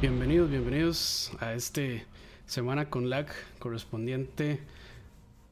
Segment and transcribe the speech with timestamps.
[0.00, 2.06] Bienvenidos, bienvenidos a este
[2.46, 3.26] Semana con Lag
[3.58, 4.58] correspondiente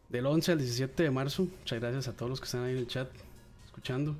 [0.09, 1.45] del 11 al 17 de marzo.
[1.45, 3.11] Muchas gracias a todos los que están ahí en el chat
[3.67, 4.17] escuchando.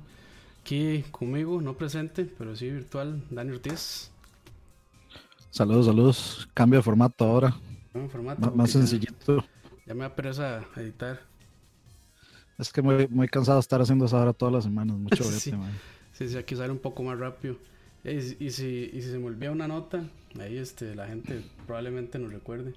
[0.61, 4.11] Aquí conmigo, no presente, pero sí virtual, Dani Ortiz.
[5.49, 6.47] Saludos, saludos.
[6.53, 7.55] Cambio de formato ahora.
[8.11, 9.43] formato, más sencillito.
[9.87, 11.21] Ya, me da pereza editar.
[12.59, 14.95] Es que muy, muy cansado de estar haciendo eso ahora todas las semanas.
[14.95, 15.51] Mucho sí.
[16.13, 17.55] sí, sí, aquí sale un poco más rápido.
[18.03, 20.03] Y, si, y si se me olvida una nota,
[20.39, 22.73] ahí este, la gente probablemente nos recuerde.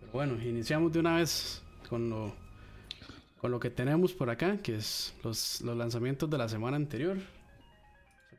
[0.00, 2.32] Pero bueno, iniciamos de una vez con lo,
[3.40, 7.18] con lo que tenemos por acá, que es los, los lanzamientos de la semana anterior.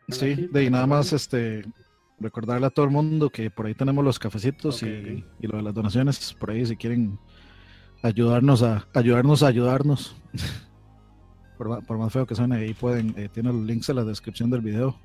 [0.08, 1.64] Sí, de nada más este
[2.20, 5.64] recordarle a todo el mundo que por ahí tenemos los cafecitos y, y, lo de
[5.64, 7.17] las donaciones, por ahí si quieren
[8.03, 10.16] ayudarnos a ayudarnos a ayudarnos.
[11.58, 14.50] por, por, más feo que suene, ahí pueden, eh, tienen los links en la descripción
[14.50, 14.97] del video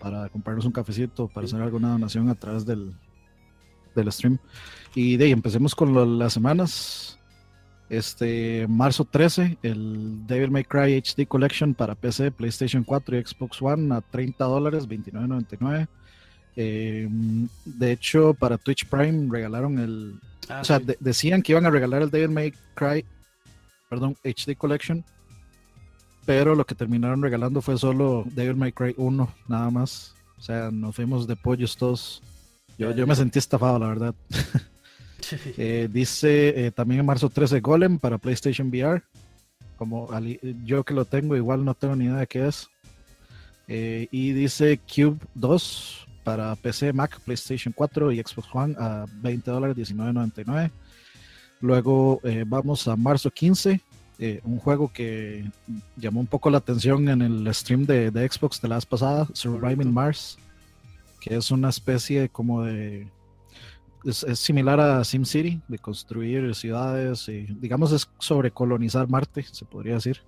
[0.00, 2.92] para comprarnos un cafecito, para hacer alguna donación a través del,
[3.94, 4.38] del stream.
[4.94, 7.18] Y de ahí empecemos con las semanas.
[7.88, 13.60] Este marzo 13, el Devil May Cry HD Collection para PC, PlayStation 4 y Xbox
[13.60, 15.88] One a 30 dólares, 29.99.
[16.56, 20.20] Em, de hecho, para Twitch Prime regalaron el.
[20.48, 23.04] Ah, o sea, decían que iban a regalar el Devil May Cry,
[23.88, 25.04] perdón, HD Collection
[26.26, 30.14] pero lo que terminaron regalando fue solo Devil May Cry 1, nada más.
[30.38, 32.22] O sea, nos fuimos de pollos todos.
[32.78, 34.14] Yo, yo me sentí estafado, la verdad.
[35.56, 39.02] Eh, dice eh, también en marzo 13 Golem para PlayStation VR.
[39.76, 40.08] Como
[40.64, 42.68] yo que lo tengo, igual no tengo ni idea de qué es.
[43.68, 49.50] Eh, y dice Cube 2 para PC, Mac, PlayStation 4 y Xbox One a 20
[49.50, 50.70] dólares, 19.99.
[51.60, 53.80] Luego vamos a marzo 15,
[54.22, 55.50] eh, un juego que
[55.96, 59.94] llamó un poco la atención en el stream de, Xbox de la vez pasada, Surviving
[59.94, 60.36] Mars,
[61.22, 63.08] que es una especie como de...
[64.04, 69.94] Es, similar a SimCity, de construir ciudades, y, digamos es sobre colonizar Marte, se podría
[69.94, 70.20] decir.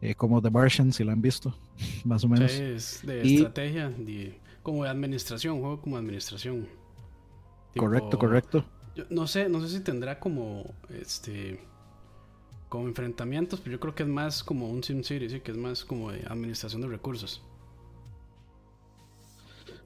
[0.00, 1.54] Eh, como The Martian, si lo han visto,
[2.04, 2.50] más o menos.
[2.50, 3.92] es de estrategia,
[4.62, 6.66] como de administración, juego como administración.
[7.76, 8.64] correcto, correcto.
[9.10, 11.60] no sé, no sé si tendrá como este
[12.70, 15.40] como enfrentamientos, pero yo creo que es más como un SimCity, ¿sí?
[15.40, 17.42] que es más como de administración de recursos.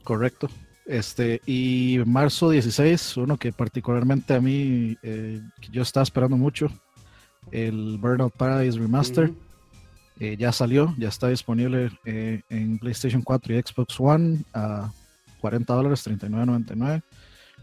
[0.05, 0.49] Correcto.
[0.87, 5.41] Este, y marzo 16, uno que particularmente a mí eh,
[5.73, 6.69] yo estaba esperando mucho,
[7.51, 9.33] el Burnout Paradise Remaster.
[10.21, 14.93] Eh, ya salió, ya está disponible eh, en PlayStation 4 y Xbox One a
[15.41, 17.03] 40 dólares, 39.99.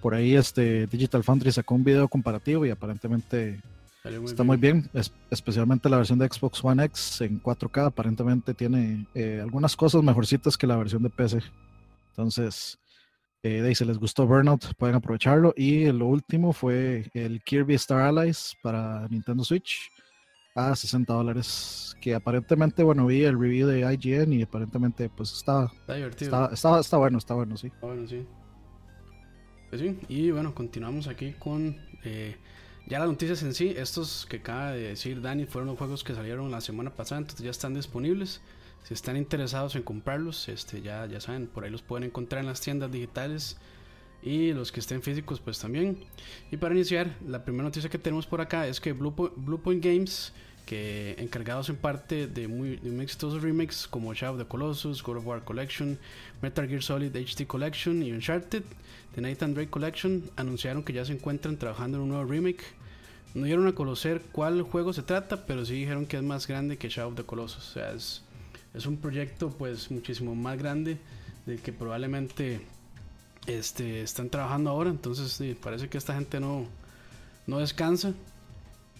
[0.01, 3.61] Por ahí este Digital Foundry sacó un video comparativo y aparentemente
[4.03, 4.89] Está muy bien,
[5.29, 7.85] especialmente la versión de Xbox One X en 4K.
[7.85, 11.39] Aparentemente tiene eh, algunas cosas mejorcitas que la versión de PC.
[12.09, 12.79] Entonces,
[13.43, 15.53] eh, de si les gustó Burnout, pueden aprovecharlo.
[15.55, 19.91] Y lo último fue el Kirby Star Allies para Nintendo Switch
[20.55, 21.95] a 60 dólares.
[22.01, 26.49] Que aparentemente, bueno, vi el review de IGN y aparentemente, pues está, está divertido.
[26.51, 27.67] Está, está, bueno, está bueno, sí.
[27.67, 28.25] Está bueno, sí.
[29.69, 31.77] Pues sí, y bueno, continuamos aquí con.
[32.03, 32.35] Eh,
[32.87, 36.13] ya las noticias en sí, estos que acaba de decir Dani, fueron los juegos que
[36.13, 38.41] salieron la semana pasada, entonces ya están disponibles.
[38.83, 42.47] Si están interesados en comprarlos, este, ya, ya saben, por ahí los pueden encontrar en
[42.47, 43.57] las tiendas digitales
[44.23, 45.97] y los que estén físicos pues también.
[46.51, 50.33] Y para iniciar, la primera noticia que tenemos por acá es que Bluepoint Games,
[50.65, 53.05] que encargados en parte de muy, de muy
[53.39, 55.97] remakes como Shadow of the Colossus, God of War Collection,
[56.41, 58.63] Metal Gear Solid HD Collection y Uncharted,
[59.15, 62.63] The Nathan Drake Collection anunciaron que ya se encuentran trabajando en un nuevo remake.
[63.33, 66.77] No dieron a conocer cuál juego se trata, pero sí dijeron que es más grande
[66.77, 67.69] que Shadow of the Colossus.
[67.69, 70.97] O sea, es, un proyecto pues muchísimo más grande
[71.45, 72.61] del que probablemente
[73.47, 74.89] este, están trabajando ahora.
[74.89, 76.65] Entonces parece que esta gente no,
[77.47, 78.13] no descansa.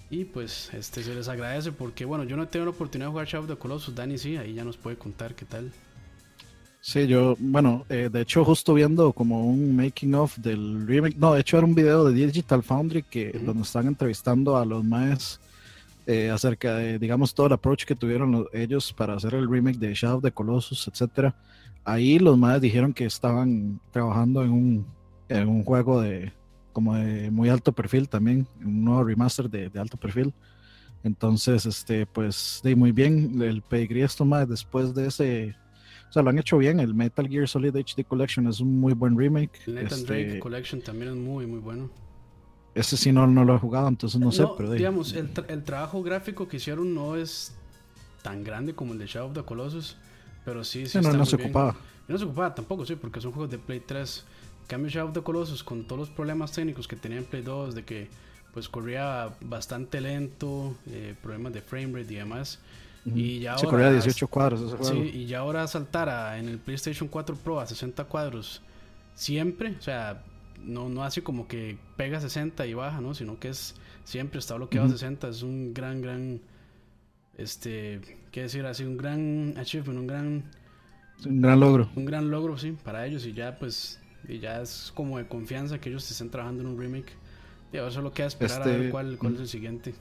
[0.10, 3.28] Y pues este se les agradece porque bueno, yo no tengo la oportunidad de jugar
[3.28, 5.72] Shadow of the Colossus, Dani sí, ahí ya nos puede contar qué tal.
[6.84, 11.34] Sí, yo, bueno, eh, de hecho justo viendo como un making of del remake, no,
[11.34, 15.40] de hecho era un video de Digital Foundry que donde están entrevistando a los más
[16.08, 19.94] eh, acerca de, digamos, todo el approach que tuvieron ellos para hacer el remake de
[19.94, 21.36] Shadow of the Colossus, etcétera.
[21.84, 24.86] Ahí los más dijeron que estaban trabajando en un,
[25.30, 26.34] en un juego de
[26.74, 30.34] como de muy alto perfil también, un nuevo remaster de, de alto perfil.
[31.04, 35.56] Entonces, este, pues, de muy bien, el pedigrí esto más después de ese
[36.12, 36.82] o sea, lo han hecho bien.
[36.82, 39.62] El Metal Gear Solid HD Collection es un muy buen remake.
[39.66, 41.90] El Nathan Drake este, Collection también es muy, muy bueno.
[42.76, 44.46] Ese sí no, no lo he jugado, entonces no, sé.
[44.58, 47.56] Pero digamos, el, el, trabajo gráfico que hicieron no es
[48.24, 49.96] tan grande como el de Shadow of the Colossus,
[50.44, 51.00] pero sí, sí.
[51.00, 51.78] no, no se ocupaba.
[52.10, 54.26] no se ocupaba tampoco, sí, porque son juegos de Play 3.
[54.64, 57.42] En cambio, Shadow of the Colossus, con todos los problemas técnicos que tenía en Play
[57.42, 58.10] 2, de que
[58.54, 62.60] pues corría bastante lento, eh, problemas de framerate y demás.
[63.06, 64.94] Y ya se corría a 18 cuadros ese juego.
[64.94, 68.62] Sí, y ya ahora saltar en el PlayStation 4 Pro a 60 cuadros
[69.16, 70.24] siempre, o sea,
[70.64, 73.14] no, no hace como que pega 60 y baja, ¿no?
[73.14, 76.42] Sino que es siempre está bloqueado a 60, es un gran, gran,
[77.38, 78.02] este,
[78.32, 80.44] qué decir, así, un gran achievement, un gran...
[81.26, 81.90] Un gran logro.
[81.96, 85.80] Un gran logro, sí, para ellos y ya pues, y ya es como de confianza
[85.80, 87.14] que ellos estén trabajando en un remake.
[87.72, 89.94] Y ahora solo queda esperar a ver este, cuál, cuál es el siguiente.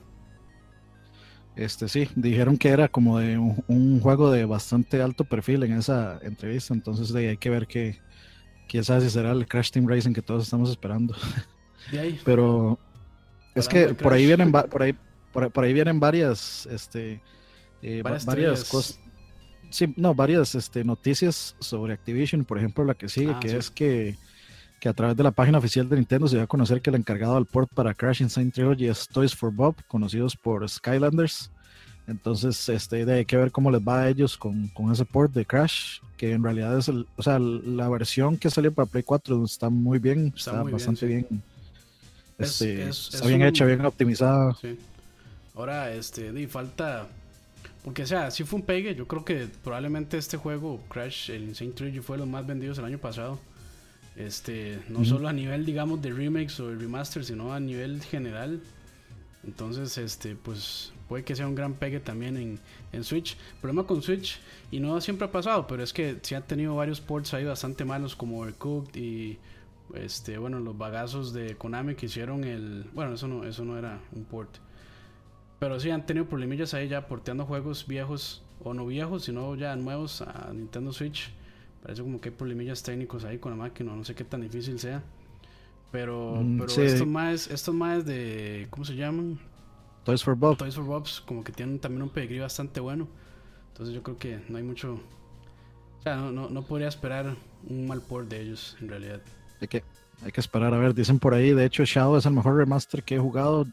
[1.55, 6.19] Este sí, dijeron que era como de un, juego de bastante alto perfil en esa
[6.21, 7.99] entrevista, entonces de hay que ver que
[8.69, 11.15] quién sabe si será el Crash Team Racing que todos estamos esperando.
[12.25, 12.79] Pero
[13.53, 14.95] es que por ahí vienen por ahí
[15.33, 17.21] por, ahí vienen varias este
[17.81, 18.99] eh, varias, cosas
[19.71, 23.71] sí, no, varias este, noticias sobre Activision, por ejemplo, la que sigue, ah, que es
[23.71, 24.17] que,
[24.81, 26.97] que, a través de la página oficial de Nintendo se va a conocer que el
[26.97, 31.49] encargado del port para Crash Insane Trilogy es Toys for Bob, conocidos por Skylanders.
[32.07, 35.45] Entonces, este, hay que ver cómo les va a ellos con, con ese port de
[35.45, 39.45] Crash, que en realidad es el, o sea, la versión que salió para Play 4
[39.45, 41.43] está muy bien, está, bastante bien.
[42.39, 44.57] Este, está bien hecha, bien optimizada.
[45.53, 47.07] Ahora, este, y falta
[47.83, 48.93] porque, o sea, si fue un pegue.
[48.95, 52.77] Yo creo que probablemente este juego, Crash, el Insane Trilogy, fue de los más vendidos
[52.77, 53.39] el año pasado.
[54.15, 58.61] Este, no solo a nivel, digamos, de remakes o de remaster, sino a nivel general.
[59.43, 62.59] Entonces, este, pues puede que sea un gran pegue también en,
[62.91, 63.37] en Switch.
[63.53, 66.75] El problema con Switch, y no siempre ha pasado, pero es que sí ha tenido
[66.75, 69.39] varios ports ahí bastante malos, como Overcooked y
[69.95, 72.85] este, bueno, los bagazos de Konami que hicieron el.
[72.93, 74.57] Bueno, eso no, eso no era un port.
[75.59, 79.75] Pero sí han tenido problemillas ahí ya porteando juegos viejos, o no viejos, sino ya
[79.75, 81.31] nuevos a Nintendo Switch.
[81.81, 84.79] Parece como que hay problemillas técnicos ahí con la máquina, no sé qué tan difícil
[84.79, 85.03] sea.
[85.91, 89.39] Pero, mm, pero estos más, estos más de, ¿cómo se llaman?
[90.03, 90.57] Toys for Bob.
[90.57, 93.07] Toys for Bobs, como que tienen también un pedigrí bastante bueno.
[93.69, 94.93] Entonces yo creo que no hay mucho...
[95.99, 97.35] O sea, no, no, podría esperar
[97.67, 99.21] un mal port de ellos, en realidad.
[99.59, 99.83] Hay que,
[100.23, 103.03] hay que esperar a ver, dicen por ahí, de hecho Shadow es el mejor remaster
[103.03, 103.67] que he jugado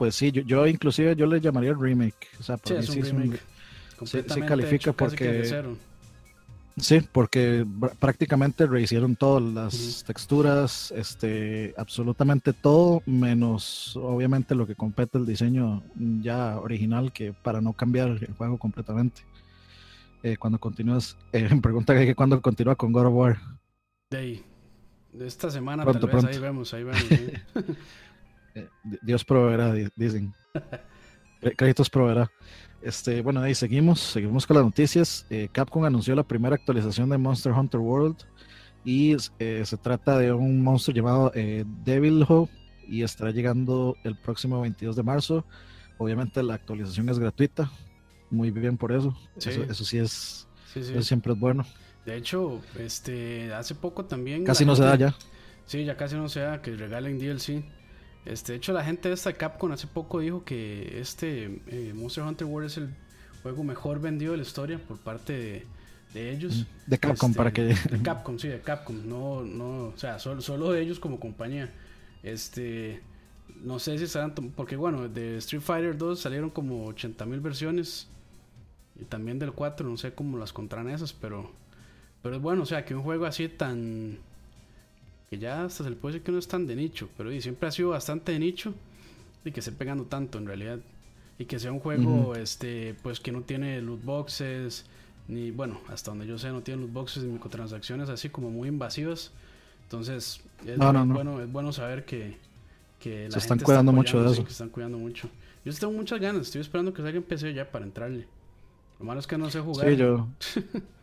[0.00, 2.26] pues sí, yo, yo inclusive yo le llamaría remake.
[2.38, 3.38] O sea, sí, sí, remake.
[4.06, 5.76] sí, sí porque...
[6.80, 7.66] Sí, porque
[7.98, 15.82] prácticamente rehicieron todas las texturas, este, absolutamente todo, menos obviamente lo que compete el diseño
[16.22, 19.22] ya original, que para no cambiar el juego completamente.
[20.22, 23.38] Eh, cuando continúas, eh, pregunta que cuando continúa con God of War.
[24.10, 24.44] De ahí,
[25.12, 27.04] de esta semana tal vez ahí vemos, ahí vemos.
[28.52, 28.68] Eh,
[29.02, 30.34] Dios proveerá, dicen.
[31.56, 32.28] Créditos proveerá.
[32.82, 35.26] Este, bueno, ahí seguimos, seguimos con las noticias.
[35.30, 38.16] Eh, Capcom anunció la primera actualización de Monster Hunter World
[38.84, 41.32] y eh, se trata de un monstruo llamado
[41.84, 42.48] Devil Ho
[42.88, 45.44] y estará llegando el próximo 22 de marzo.
[45.98, 47.70] Obviamente la actualización es gratuita,
[48.30, 49.14] muy bien por eso.
[49.36, 50.48] Eso, sí es,
[51.00, 51.64] siempre es bueno.
[52.04, 54.44] De hecho, este, hace poco también.
[54.44, 55.14] Casi no se da ya.
[55.66, 57.62] Sí, ya casi no se da que regalen DLC.
[58.24, 62.24] Este, de hecho, la gente de esta Capcom hace poco dijo que este eh, Monster
[62.24, 62.90] Hunter World es el
[63.42, 65.66] juego mejor vendido de la historia por parte
[66.12, 66.66] de, ellos.
[66.86, 67.62] De Capcom, para que.
[67.62, 69.08] De Capcom, sí, de Capcom.
[69.08, 71.72] No, no, o sea, solo, solo de ellos como compañía.
[72.22, 73.00] Este.
[73.62, 74.34] No sé si estarán.
[74.34, 78.08] Porque bueno, de Street Fighter 2 salieron como 80 mil versiones.
[79.00, 81.50] Y también del 4, no sé cómo las contran esas, pero.
[82.22, 84.18] Pero es bueno, o sea, que un juego así tan
[85.30, 87.68] que ya hasta se le puede decir que no es tan de nicho, pero siempre
[87.68, 88.74] ha sido bastante de nicho
[89.44, 90.80] y que esté pegando tanto en realidad.
[91.38, 94.86] Y que sea un juego este pues que no tiene loot boxes,
[95.28, 98.68] ni bueno, hasta donde yo sé no tiene loot boxes ni microtransacciones así como muy
[98.68, 99.30] invasivas.
[99.84, 102.36] Entonces, es, bueno, es bueno saber que,
[102.98, 104.42] que la se están cuidando mucho de eso.
[104.42, 105.30] están cuidando mucho.
[105.64, 108.26] Yo tengo muchas ganas, estoy esperando que salga en PC ya para entrarle.
[108.98, 109.88] Lo malo es que no sé jugar.
[109.88, 110.26] Sí, yo.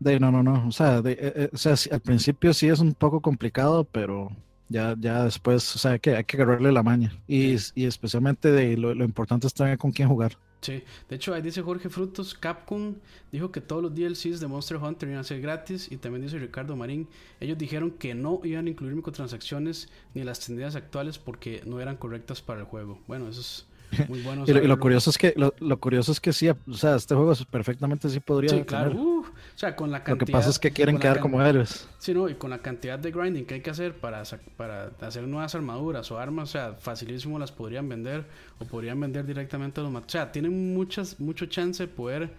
[0.00, 0.66] De, no, no, no.
[0.66, 4.32] O sea, de, eh, eh, o sea al principio sí es un poco complicado, pero
[4.70, 7.12] ya, ya después, o sea, que, hay que agarrarle la maña.
[7.28, 10.38] Y, y especialmente de lo, lo, importante es tener con quién jugar.
[10.62, 12.96] Sí, de hecho ahí dice Jorge Frutos, Capcom
[13.32, 16.38] dijo que todos los DLCs de Monster Hunter iban a ser gratis y también dice
[16.38, 17.08] Ricardo Marín,
[17.40, 21.96] ellos dijeron que no iban a incluir microtransacciones ni las tendencias actuales porque no eran
[21.96, 22.98] correctas para el juego.
[23.06, 23.66] Bueno, eso es
[24.08, 24.44] muy bueno.
[24.46, 27.32] y, lo, curioso es que lo, lo, curioso es que sí, o sea, este juego
[27.50, 28.50] perfectamente sí podría.
[28.50, 28.92] Sí, claro.
[28.92, 29.19] Uh,
[29.54, 31.88] o sea, con la cantidad, lo que pasa es que quieren quedar como héroes.
[31.98, 34.22] Sí, no, y con la cantidad de grinding que hay que hacer para,
[34.56, 38.24] para hacer nuevas armaduras o armas, o sea, facilísimo las podrían vender
[38.58, 42.30] o podrían vender directamente a los O sea, tienen muchas, mucho chance de poder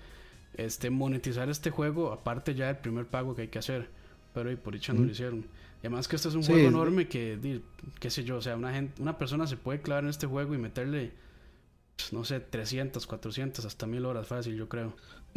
[0.55, 3.89] este, monetizar este juego, aparte ya del primer pago que hay que hacer.
[4.33, 5.45] Pero y por dicha no lo hicieron.
[5.83, 7.61] Y además que este es un juego enorme que,
[7.99, 10.53] qué sé yo, o sea, una, gente, una persona se puede clavar en este juego
[10.53, 11.11] y meterle,
[11.97, 14.93] pues, no sé, 300, 400, hasta 1000 horas fácil, yo creo.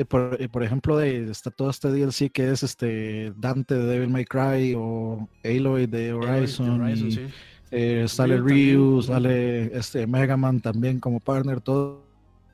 [0.08, 4.24] Por, por ejemplo, de, está todo este DLC que es este Dante de Devil May
[4.24, 7.30] Cry o Aloy de Horizon.
[7.70, 12.04] Eh, sale Ryu, sale este Mega Man también como partner, todo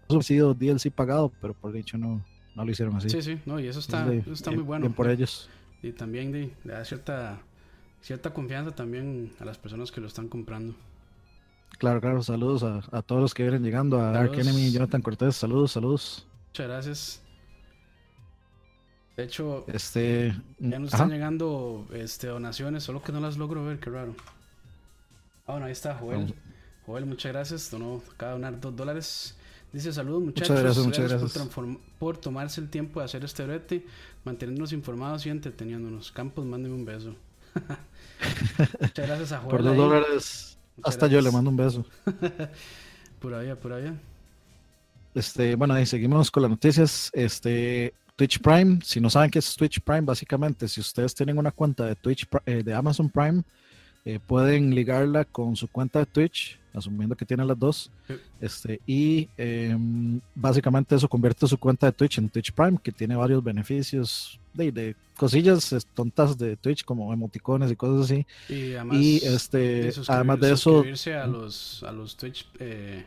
[0.09, 3.11] eso ha sido DLC pagado, pero por dicho no, no lo hicieron así.
[3.11, 4.85] Sí, sí, no, y eso está, está muy bueno.
[4.85, 5.51] Bien por ellos.
[5.83, 7.43] Y también le da cierta,
[8.01, 10.75] cierta confianza también a las personas que lo están comprando.
[11.79, 15.73] Claro, claro, saludos a, todos los que vienen llegando, a Dark Enemy, Jonathan Cortés, saludos,
[15.73, 16.27] saludos.
[16.49, 17.23] Muchas gracias.
[19.17, 23.79] De hecho, este, ya nos están llegando este, donaciones, solo que no las logro ver,
[23.79, 24.15] qué raro.
[25.47, 26.35] Ah, bueno, ahí está, Joel.
[26.87, 27.71] Joel, muchas gracias.
[27.71, 29.37] Donó, acaba de donar dos dólares.
[29.73, 30.51] Dice saludos muchachos.
[30.51, 31.49] Muchas gracias, muchas gracias.
[31.99, 33.87] Por, tomarse el tiempo de hacer este brete,
[34.25, 36.11] mantenernos informados y entreteniéndonos.
[36.13, 37.15] Campos, mándeme un beso.
[38.81, 39.51] muchas gracias a Joel.
[39.51, 41.85] Por dos dólares, hasta yo le mando un beso.
[43.21, 43.95] por allá, por allá.
[45.15, 47.11] Este, bueno, ahí seguimos con las noticias.
[47.13, 51.51] Este, Twitch Prime, si no saben qué es Twitch Prime, básicamente, si ustedes tienen una
[51.51, 53.43] cuenta de Twitch eh, de Amazon Prime,
[54.05, 57.91] eh, pueden ligarla con su cuenta de Twitch, asumiendo que tienen las dos.
[58.39, 63.17] Este, y em, básicamente eso convierte su cuenta de Twitch en Twitch Prime, que tiene
[63.17, 68.27] varios beneficios de, cosillas tontas de Twitch, como emoticones y cosas así.
[68.51, 70.85] Y además, este, de, además de eso.
[71.19, 73.07] a los, a los Twitch eh,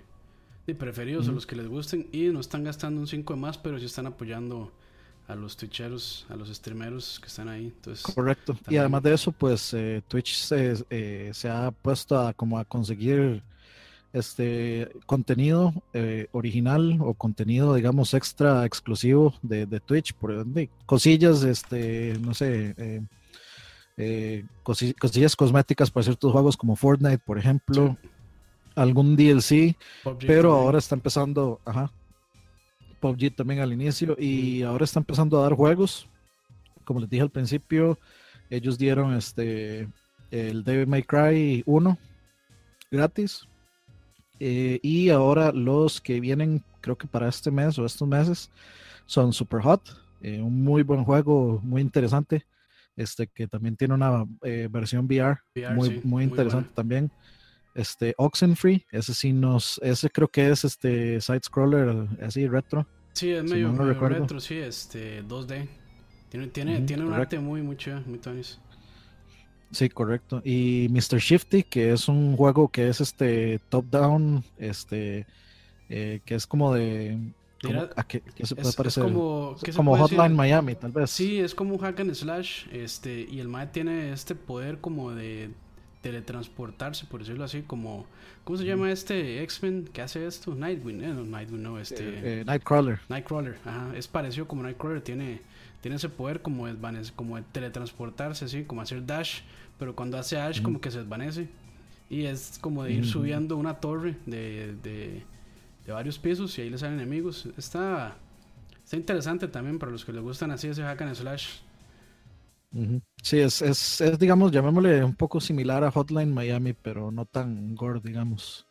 [0.75, 3.77] preferidos, a los que les gusten, y no están gastando un 5 de más, pero
[3.77, 4.72] sí están apoyando
[5.33, 7.65] a los twitcheros, a los streameros que están ahí.
[7.65, 8.55] Entonces, Correcto.
[8.69, 12.65] Y además de eso, pues eh, Twitch se, eh, se, ha puesto a como a
[12.65, 13.43] conseguir
[14.13, 21.41] este contenido eh, original o contenido, digamos, extra exclusivo de, de Twitch, por de cosillas,
[21.43, 23.01] este, no sé,
[24.61, 27.97] cosillas cosméticas para ciertos juegos como Fortnite, por ejemplo.
[28.75, 29.75] Algún DLC,
[30.25, 31.91] pero ahora está empezando, ajá,
[33.03, 36.07] PUBG también al inicio y ahora está empezando a dar juegos.
[36.86, 38.00] Como les dije al principio,
[38.50, 39.89] ellos dieron este
[40.31, 41.98] el Devil May Cry 1
[42.89, 43.45] gratis.
[44.39, 48.50] Eh, y ahora los que vienen, creo que para este mes o estos meses,
[49.05, 49.81] son Super Hot.
[50.22, 52.45] Eh, un muy buen juego, muy interesante.
[52.95, 55.39] Este que también tiene una eh, versión VR,
[55.75, 57.12] muy, muy interesante también.
[57.73, 62.87] Este Oxenfree, ese sí nos, ese creo que es este side scroller así retro.
[63.13, 65.67] Sí, es medio, retro, sí, este 2D.
[66.29, 68.59] Tiene, tiene, tiene un arte muy, muy chido, muy tonis.
[69.71, 70.41] Sí, correcto.
[70.43, 71.19] Y Mr.
[71.19, 75.25] Shifty, que es un juego que es este top down, este
[75.89, 77.33] eh, que es como de
[77.95, 79.03] ¿A qué, se puede parecer?
[79.03, 81.09] como, como Hotline Miami, tal vez.
[81.09, 85.11] Sí, es como un hack and slash, este, y el MAE tiene este poder como
[85.11, 85.51] de
[86.03, 88.05] teletransportarse, por decirlo así, como...
[88.43, 90.53] ¿Cómo se llama este X-Men que hace esto?
[90.53, 92.03] Nightwing, eh, no, Nightwing no, este...
[92.03, 93.00] Eh, eh, Nightcrawler.
[93.07, 95.39] Nightcrawler, ajá, es parecido como Nightcrawler, tiene,
[95.81, 96.67] tiene ese poder como,
[97.15, 99.39] como de teletransportarse, así, como hacer dash,
[99.79, 101.48] pero cuando hace dash como que se desvanece.
[102.10, 105.24] Y es como de ir subiendo una torre de, de,
[105.86, 107.48] de, varios pisos y ahí le salen enemigos.
[107.57, 108.17] Está,
[108.83, 111.48] está interesante también para los que les gustan así ese hack and slash.
[113.23, 117.73] Sí, es, es, es, digamos, llamémosle un poco similar a Hotline Miami, pero no tan
[117.73, 118.67] gore, digamos.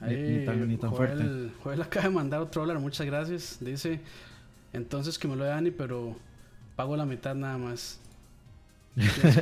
[0.00, 1.50] ni, tan, ni tan fuerte.
[1.60, 3.58] Joel acaba de mandar otro dólar, muchas gracias.
[3.60, 4.00] Dice,
[4.72, 6.14] entonces que me lo dé Dani, pero
[6.76, 7.98] pago la mitad nada más.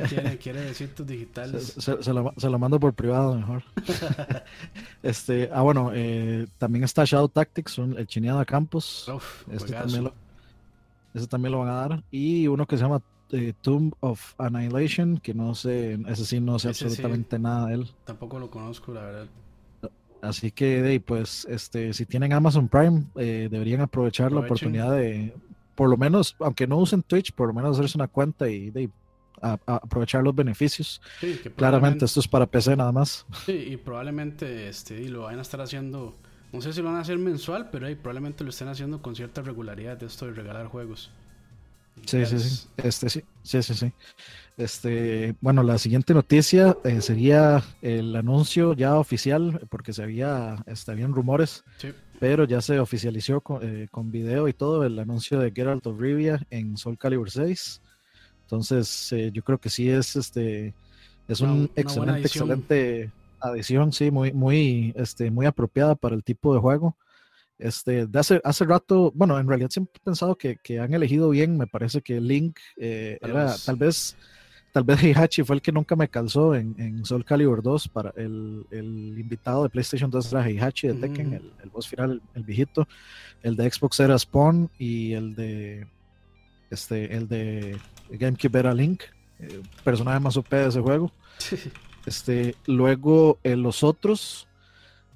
[0.09, 1.75] quiere, quiere decir tus digitales.
[1.77, 3.61] Se, se, lo, se, lo, mando por privado mejor.
[5.03, 9.11] este, ah, bueno, eh, también está Shadow Tactics, el chineado de Campos.
[9.51, 10.15] este también lo,
[11.13, 12.03] ese también lo van a dar.
[12.09, 12.99] Y uno que se llama
[13.61, 17.91] Tomb of Annihilation, que no sé, ese sí no sé absolutamente nada de él.
[18.05, 19.27] Tampoco lo conozco, la verdad.
[20.21, 25.33] Así que, pues, este, si tienen Amazon Prime, eh, deberían aprovechar la oportunidad de,
[25.75, 28.89] por lo menos, aunque no usen Twitch, por lo menos hacerse una cuenta y de,
[29.41, 31.01] aprovechar los beneficios.
[31.55, 33.25] Claramente, esto es para PC nada más.
[33.45, 36.15] Sí, y probablemente este, y lo vayan a estar haciendo,
[36.53, 39.41] no sé si lo van a hacer mensual, pero probablemente lo estén haciendo con cierta
[39.41, 41.11] regularidad de esto de regalar juegos.
[42.05, 42.67] Sí, sí, sí.
[42.77, 43.93] Este, sí, sí, sí, sí.
[44.57, 50.91] Este, bueno, la siguiente noticia eh, sería el anuncio ya oficial, porque se había, este,
[50.91, 51.63] habían rumores,
[52.19, 55.99] pero ya se oficializó con, eh, con, video y todo el anuncio de Geralt of
[55.99, 57.81] Rivia en Soul Calibur 6.
[58.43, 60.73] Entonces, eh, yo creo que sí es este,
[61.27, 66.59] es un excelente, excelente adición, sí, muy, muy, este, muy apropiada para el tipo de
[66.59, 66.95] juego.
[67.59, 71.29] Este, de hace, hace rato, bueno, en realidad siempre he pensado que, que han elegido
[71.29, 71.57] bien.
[71.57, 74.17] Me parece que Link eh, era tal vez
[74.71, 78.11] tal vez Heihachi fue el que nunca me calzó en, en Soul Calibur 2 para
[78.17, 81.33] el, el, invitado de PlayStation 2 era Heihachi de Tekken, mm.
[81.33, 82.87] el, el, boss final, el, viejito.
[83.43, 85.87] El de Xbox era Spawn y el de
[86.71, 87.77] este, el de
[88.09, 89.03] GameCube era Link,
[89.39, 91.11] eh, personaje más OP de ese juego.
[92.05, 94.45] Este, luego eh, los otros,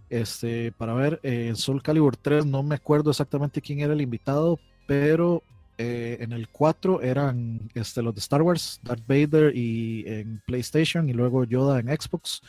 [0.09, 4.59] este, para ver, en Soul Calibur 3 no me acuerdo exactamente quién era el invitado,
[4.85, 5.43] pero
[5.77, 11.07] eh, en el 4 eran este, los de Star Wars, Darth Vader y en PlayStation
[11.07, 12.41] y luego Yoda en Xbox.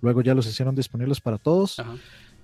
[0.00, 1.82] Luego ya los hicieron disponibles para todos.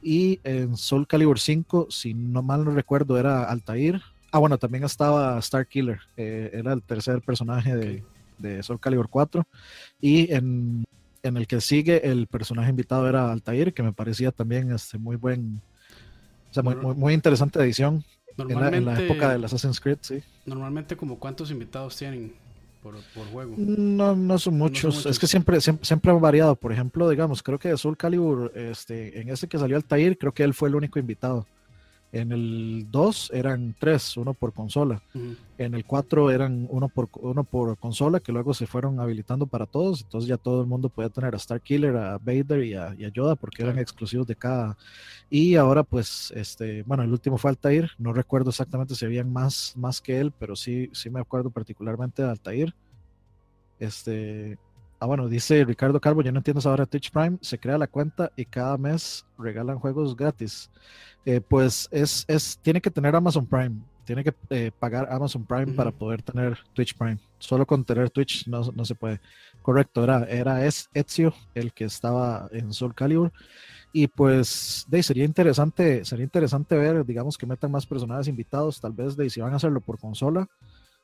[0.02, 4.02] Y en Soul Calibur 5, si no mal no recuerdo, era Altair.
[4.32, 6.00] Ah, bueno, también estaba Star Killer.
[6.16, 8.02] Eh, era el tercer personaje de,
[8.38, 9.44] de, Soul Calibur 4.
[10.00, 10.84] Y en,
[11.22, 15.16] en, el que sigue, el personaje invitado era Altair, que me parecía también este, muy
[15.16, 15.60] buen.
[16.50, 18.04] O sea, muy, muy, muy interesante edición.
[18.36, 20.22] Normalmente, en, la, época del Assassin's Creed, sí.
[20.46, 22.34] Normalmente, como ¿cuántos invitados tienen
[22.82, 22.94] por,
[23.32, 23.54] juego?
[23.56, 25.06] No, no son, muchos.
[25.06, 26.56] Es que siempre, siempre, siempre, han variado.
[26.56, 30.32] Por ejemplo, digamos, creo que de Soul Calibur, este, en ese que salió Altair, creo
[30.32, 31.46] que él fue el único invitado.
[32.12, 35.02] En el 2 eran 3, uno por consola.
[35.56, 39.64] En el 4 eran uno por, uno por consola, que luego se fueron habilitando para
[39.64, 40.02] todos.
[40.02, 43.34] Entonces ya todo el mundo podía tener a Star Killer, a Vader y a, Yoda,
[43.34, 44.76] porque eran exclusivos de cada.
[45.30, 47.90] Y ahora, pues, este, bueno, el último fue Altair.
[47.96, 52.22] No recuerdo exactamente si habían más, más que él, pero sí, sí me acuerdo particularmente
[52.22, 52.74] de Altair.
[53.78, 54.58] Este,
[55.02, 58.30] Ah, bueno, dice Ricardo Carbo, yo no entiendo ahora Twitch Prime, se crea la cuenta
[58.36, 60.70] y cada mes regalan juegos gratis.
[61.24, 65.72] Eh, pues es, es, tiene que tener Amazon Prime, tiene que eh, pagar Amazon Prime
[65.72, 67.18] para poder tener Twitch Prime.
[67.40, 69.20] Solo con tener Twitch no, no se puede.
[69.60, 73.32] Correcto, era, era es Ezio el que estaba en Soul Calibur.
[73.92, 78.92] Y pues de, sería interesante, sería interesante ver, digamos, que metan más personajes invitados, tal
[78.92, 80.48] vez de si van a hacerlo por consola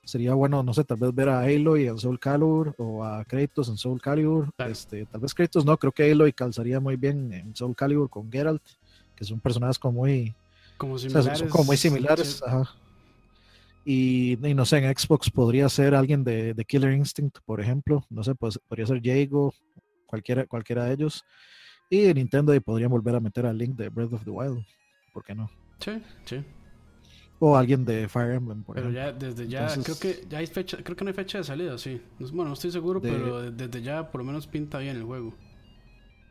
[0.04, 3.68] sería bueno, no sé, tal vez ver a Aloy en Soul Calibur o a Kratos
[3.68, 4.50] en Soul Calibur.
[4.58, 8.30] Este, tal vez Kratos no, creo que Aloy calzaría muy bien en Soul Calibur con
[8.30, 8.62] Geralt,
[9.14, 10.34] que son personajes como muy,
[10.76, 11.42] como similares.
[11.44, 12.42] como muy similares.
[13.84, 18.04] Y, no sé, en Xbox podría ser alguien de, de, Killer Instinct, por ejemplo.
[18.10, 19.54] No sé, pues, podría ser Jago,
[20.04, 21.24] cualquiera, cualquiera de ellos.
[21.88, 24.62] Y en Nintendo podrían volver a meter al Link de Breath of the Wild.
[25.14, 25.50] ¿Por qué no?
[25.80, 26.44] Sí, sí.
[27.40, 30.78] O alguien de Fire Emblem, por Pero ya, desde ya, creo que ya hay fecha,
[30.82, 32.00] creo que no hay fecha de salida, sí.
[32.18, 35.32] Bueno, no estoy seguro, pero desde ya por lo menos pinta bien el juego.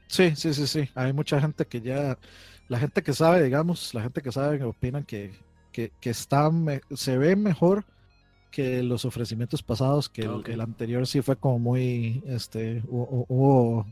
[0.08, 0.89] Sí, sí, sí, sí.
[0.96, 2.17] Hay mucha gente que ya,
[2.67, 5.32] la gente que sabe, digamos, la gente que sabe, opinan que,
[5.72, 6.52] que, que está,
[6.93, 7.86] se ve mejor
[8.52, 13.86] que los ofrecimientos pasados, que el, anterior sí fue como muy, este, hubo,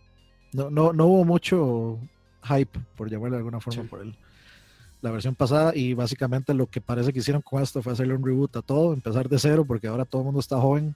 [0.51, 1.99] no, no, no hubo mucho
[2.43, 4.17] hype, por llamarlo de alguna forma, por él
[5.01, 8.25] la versión pasada y básicamente lo que parece que hicieron con esto fue hacerle un
[8.25, 10.95] reboot a todo, empezar de cero porque ahora todo el mundo está joven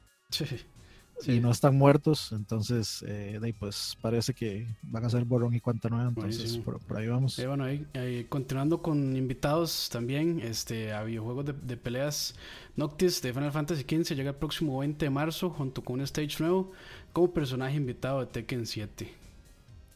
[1.26, 5.54] y no están muertos, entonces eh, de ahí pues parece que van a ser borrón
[5.54, 7.40] y cuenta nueva, entonces por, ahí vamos.
[7.46, 12.36] bueno, ahí, continuando con invitados también este, a videojuegos de, de, peleas
[12.78, 16.38] Noctis de Final Fantasy XV llega el próximo 20 de marzo junto con un stage
[16.40, 16.72] nuevo
[17.12, 19.12] como personaje invitado de Tekken 7.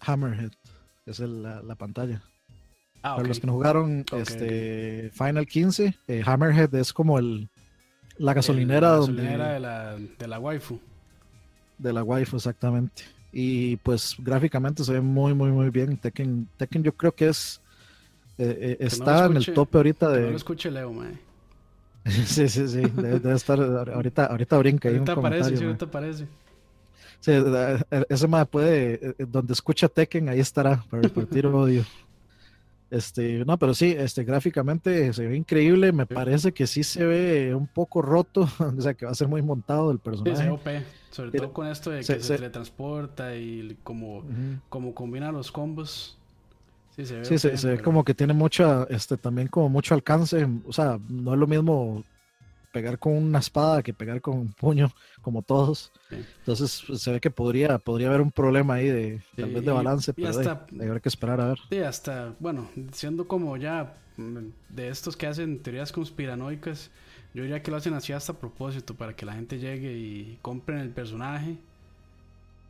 [0.02, 0.52] Hammerhead,
[1.06, 2.22] es la, la pantalla.
[3.04, 7.50] Ah, Para los que no jugaron este Final 15, eh, Hammerhead es como el
[8.18, 10.80] la gasolinera, la gasolinera de, la, de la waifu.
[11.78, 13.04] De la waifu, exactamente.
[13.34, 15.98] Y pues gráficamente se ve muy, muy, muy bien.
[15.98, 17.60] Tekken, Tekken yo creo que es
[18.38, 20.22] eh, eh, está en el tope ahorita de.
[20.22, 21.20] no lo escuche Leo, mae.
[22.06, 22.82] sí, sí, sí.
[22.82, 24.96] Debe, estar ahorita, ahorita brinca ahí.
[24.96, 26.28] Ahorita aparece, sí, ahorita aparece.
[27.20, 27.32] Sí,
[28.10, 31.86] ese mae puede, donde escucha Tekken, ahí estará para repartir odio.
[32.93, 35.91] Este, no, pero sí, este, gráficamente se ve increíble.
[35.91, 38.41] Me parece que sí se ve un poco roto,
[38.77, 40.47] o sea, que va a ser muy montado el personaje.
[40.47, 44.23] Sí, sobre todo con esto de que se, teletransporta y como,
[44.69, 46.19] como combina los combos.
[46.95, 50.47] Sí, se ve, sí, se, ve como que tiene mucha, este, también como mucho alcance.
[50.67, 52.03] O sea, no es lo mismo
[52.74, 55.92] pegar con una espada que pegar con un puño, como todos.
[56.40, 59.72] Entonces pues, se ve que podría, podría haber un problema ahí de tal vez de
[59.72, 61.60] balance, pero hasta, habrá que esperar a ver.
[61.70, 64.38] Sí, hasta, bueno, siendo como ya mm,
[64.70, 66.90] de estos que hacen teorías conspiranoicas,
[67.34, 70.40] yo diría que lo hacen así hasta a propósito, para que la gente llegue y
[70.42, 71.58] compren el personaje,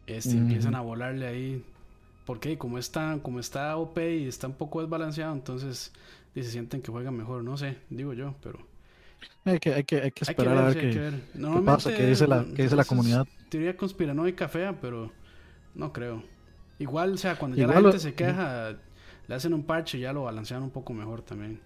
[0.06, 1.64] este, empiezan a volarle ahí.
[2.26, 5.92] Porque como está, como está OP y está un poco desbalanceado, entonces
[6.36, 8.73] se sienten que juegan mejor, no sé, digo yo, pero...
[9.46, 11.12] Hay que, hay que, hay que esperar a ver, qué,
[11.66, 13.28] pasa, qué dice la, qué dice la comunidad.
[13.50, 15.12] Teoría conspiranoica fea, pero
[15.76, 16.24] no creo.
[16.80, 18.76] Igual, o sea, cuando ya la gente se queja,
[19.28, 21.60] le hacen un parche y ya lo balancean un poco mejor también.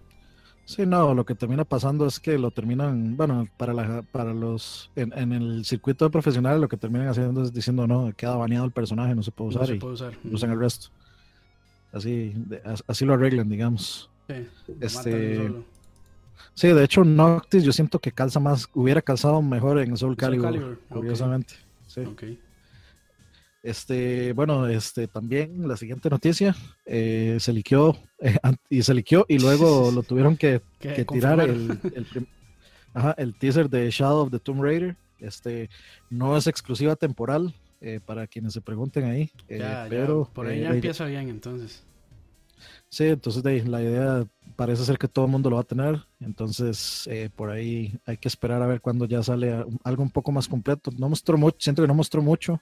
[0.65, 4.91] Sí, no, lo que termina pasando es que lo terminan, bueno, para la, para los,
[4.97, 8.71] en, el circuito de profesionales lo que terminan haciendo es diciendo, no, queda baneado el
[8.71, 9.79] personaje, no se puede usar y
[10.33, 10.89] usan el resto.
[11.93, 12.33] Así,
[12.85, 14.09] así lo arreglan, digamos.
[14.27, 14.45] Sí,
[14.81, 15.53] este,
[16.53, 20.79] sí, de hecho, Noctis yo siento que calza más, hubiera calzado mejor en Soul Calibur,
[20.89, 21.55] curiosamente.
[21.87, 22.01] Sí.
[23.63, 28.37] Este, bueno, este, también la siguiente noticia, eh, se liqueó, eh,
[28.69, 30.61] y se liqueó y luego lo tuvieron que,
[31.09, 31.77] tirar el,
[33.17, 34.95] el, teaser de Shadow of the Tomb Raider.
[35.19, 35.69] Este,
[36.09, 39.31] no es exclusiva temporal, eh, para quienes se pregunten ahí.
[39.89, 41.83] pero por ahí ya empieza bien entonces.
[42.97, 46.03] Sí, entonces de, la idea parece ser que todo el mundo lo va a tener,
[46.19, 50.47] entonces por ahí hay que esperar a ver cuando ya sale algo un poco más
[50.47, 50.89] completo.
[50.97, 52.59] No mostró mucho, siento que no mostró mucho,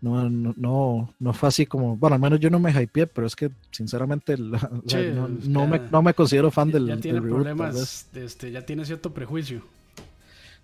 [0.00, 3.36] no, no, no, fue así como, bueno, al menos yo no me hypeé, pero es
[3.36, 8.86] que sinceramente no, me, no, me, considero fan del, ya tiene problemas, este, ya tiene
[8.86, 9.60] cierto prejuicio.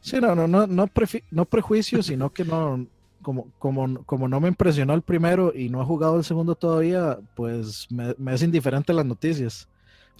[0.00, 2.86] Sí, no, no, no, no prejuicio, sino que no,
[3.22, 7.18] como, como, como no me impresionó el primero y no he jugado el segundo todavía,
[7.34, 9.68] pues me, es indiferente las noticias.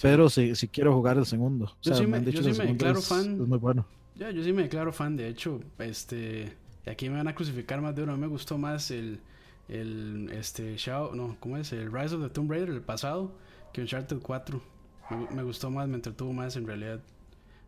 [0.02, 1.72] Pero sí, sí quiero jugar el segundo.
[1.82, 3.40] Yo sí me, yo sí me declaro fan.
[3.40, 3.86] Es muy bueno.
[4.14, 6.52] Ya, yo sí me declaro fan, de hecho, este
[6.90, 8.16] aquí me van a crucificar más de uno.
[8.16, 9.20] Me gustó más el,
[9.68, 11.72] el este Shao, no, ¿cómo es?
[11.72, 13.32] El Rise of the Tomb Raider, el pasado,
[13.72, 14.60] que Uncharted 4.
[15.34, 17.00] Me, gustó más, me entretuvo más en realidad.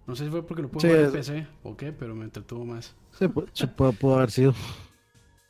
[0.07, 2.64] No sé si fue porque lo pude jugar en PC o qué, pero me entretuvo
[2.64, 2.95] más.
[3.12, 4.55] Sí, pudo, haber sido.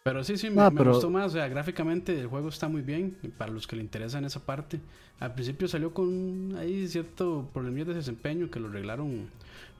[0.03, 1.27] Pero sí, sí, me, gustó más.
[1.27, 3.17] O sea, gráficamente el juego está muy bien.
[3.37, 4.81] Para los que le interesan esa parte.
[5.21, 9.29] Al principio salió con ahí cierto problemas de desempeño que lo arreglaron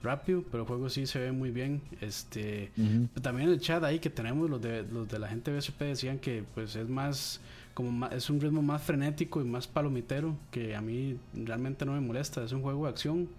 [0.03, 1.81] rápido, pero el juego sí se ve muy bien.
[2.01, 2.71] Este,
[3.21, 6.43] también el chat ahí que tenemos los de los de la gente BSP decían que
[6.53, 7.41] pues es más
[7.73, 12.01] como es un ritmo más frenético y más palomitero que a mí realmente no me
[12.01, 13.29] molesta, es un juego de acción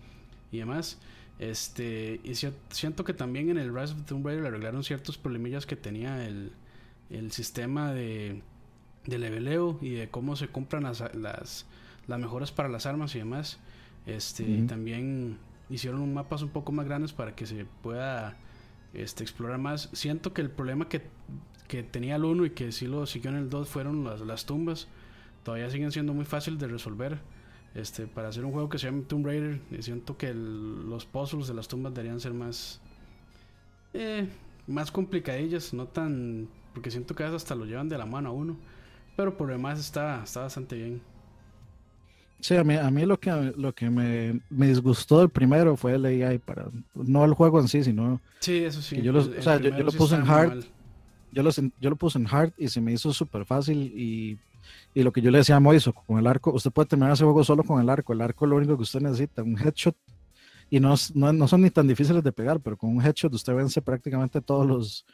[0.50, 0.98] y demás.
[1.38, 2.34] Este, y
[2.70, 5.76] siento que también en el Rise of the Tomb Raider le arreglaron ciertos problemillas que
[5.76, 6.52] tenía el,
[7.10, 8.42] el sistema de,
[9.06, 11.66] de leveleo y de cómo se compran las, las,
[12.06, 13.58] las mejoras para las armas y demás.
[14.06, 18.36] Este, y también hicieron un mapas un poco más grandes para que se pueda
[18.94, 19.90] este, explorar más.
[19.92, 21.02] Siento que el problema que,
[21.68, 24.46] que tenía el 1 y que sí lo siguió en el 2 fueron las, las
[24.46, 24.88] tumbas.
[25.44, 27.18] Todavía siguen siendo muy fáciles de resolver.
[27.74, 31.46] Este, para hacer un juego que se llama Tomb Raider, eh, siento que los puzzles
[31.46, 32.80] de las tumbas deberían ser más
[33.92, 34.28] eh,
[34.66, 38.30] más complicadillas, no tan porque siento que a veces hasta lo llevan de la mano
[38.30, 38.56] a uno,
[39.16, 41.02] pero por lo demás está, está bastante bien.
[42.40, 45.94] Sí, a mí, a mí lo que, lo que me, me disgustó el primero fue
[45.94, 48.20] el AI, para, no el juego en sí, sino...
[48.40, 49.02] Sí, eso sí.
[49.02, 50.64] Yo lo, o sea, yo, lo puse en hard,
[51.32, 54.38] yo lo, yo lo puse en hard y se me hizo súper fácil y,
[54.94, 57.24] y, lo que yo le decía a Moiso, con el arco, usted puede terminar ese
[57.24, 59.96] juego solo con el arco, el arco es lo único que usted necesita, un headshot
[60.70, 63.54] y no, no, no son ni tan difíciles de pegar, pero con un headshot usted
[63.54, 65.04] vence prácticamente todos los...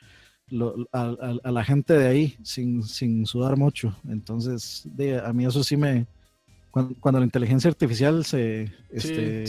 [0.92, 3.96] a, a, la gente de ahí sin, sin sudar mucho.
[4.08, 6.06] Entonces, de, a mí eso sí me,
[7.00, 9.44] cuando, la inteligencia artificial se este,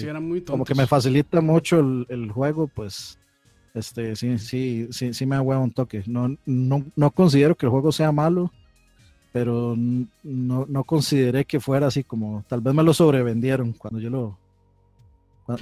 [0.46, 3.20] como que me facilita mucho el, juego, pues
[3.74, 6.04] este sí, sí, sí, sí me ha un toque.
[6.08, 8.52] No, no, no considero que el juego sea malo,
[9.34, 9.76] pero
[10.24, 14.38] no, no consideré que fuera así como tal vez me lo sobrevendieron cuando yo lo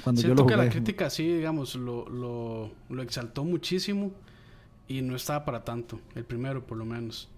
[0.02, 0.54] cuando yo lo jugué.
[0.54, 4.12] que la crítica sí, digamos, lo, lo, lo exaltó muchísimo
[4.88, 7.28] y no estaba para tanto, el primero por lo menos.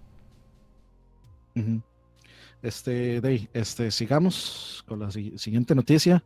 [2.61, 6.23] Este, de, este, sigamos con la siguiente noticia.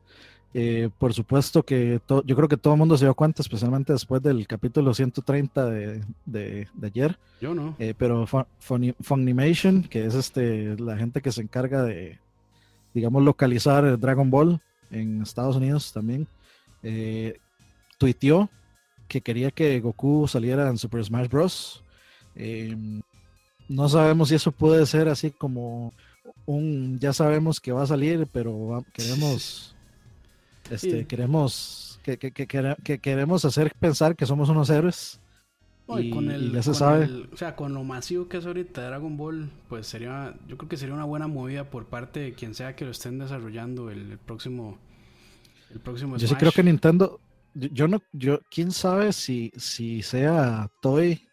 [0.55, 4.21] Eh, por supuesto que yo creo que todo el mundo se dio cuenta, especialmente después
[4.21, 7.17] del capítulo 130 de, de, ayer.
[7.41, 7.75] Yo no.
[7.79, 8.27] Eh, pero
[8.99, 12.19] Funimation, que es este, la gente que se encarga de,
[12.93, 16.27] digamos, localizar Dragon Ball en Estados Unidos también,
[16.83, 17.39] eh,
[17.97, 18.49] tuiteó
[19.13, 21.83] que quería que Goku saliera en Super Smash Bros.
[22.35, 23.03] Em,
[23.69, 25.93] no sabemos si eso puede ser así como
[26.47, 29.75] un ya sabemos que va a salir, pero queremos
[30.71, 32.17] este queremos que,
[32.99, 35.19] queremos hacer pensar que somos unos héroes.
[35.87, 37.27] y, con el, ya se sabe.
[37.31, 40.77] o sea, con lo masivo que es ahorita Dragon Ball, pues sería, yo creo que
[40.77, 44.79] sería una buena movida por parte de quien sea que lo estén desarrollando el, próximo,
[45.71, 46.17] el próximo.
[46.17, 47.19] Yo sí creo que Nintendo,
[47.53, 51.27] yo, no, yo, quién sabe si, si sea Toy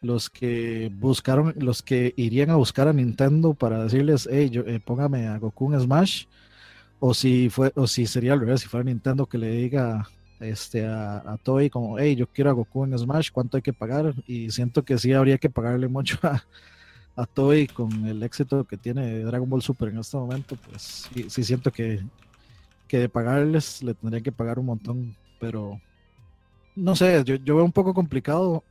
[0.00, 4.80] los que buscaron, los que irían a buscar a Nintendo para decirles, hey, yo, eh,
[4.80, 6.24] póngame a Goku en Smash,
[6.98, 10.08] o si fue, o si sería al revés, si fuera Nintendo que le diga
[10.40, 13.72] este a, a Toy como, hey, yo quiero a Goku en Smash, ¿cuánto hay que
[13.72, 14.14] pagar?
[14.26, 16.42] Y siento que sí habría que pagarle mucho a,
[17.16, 21.44] a Toy con el éxito que tiene Dragon Ball Super en este momento, pues sí,
[21.44, 22.00] siento que,
[22.88, 25.80] que de pagarles le tendría que pagar un montón, pero
[26.76, 28.62] no sé, yo, yo veo un poco complicado.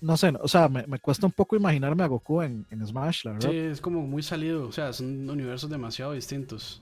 [0.00, 3.24] No sé, o sea, me, me cuesta un poco imaginarme a Goku en, en, Smash,
[3.24, 3.50] la verdad.
[3.50, 6.80] Sí, es como muy salido, o sea, son universos demasiado distintos.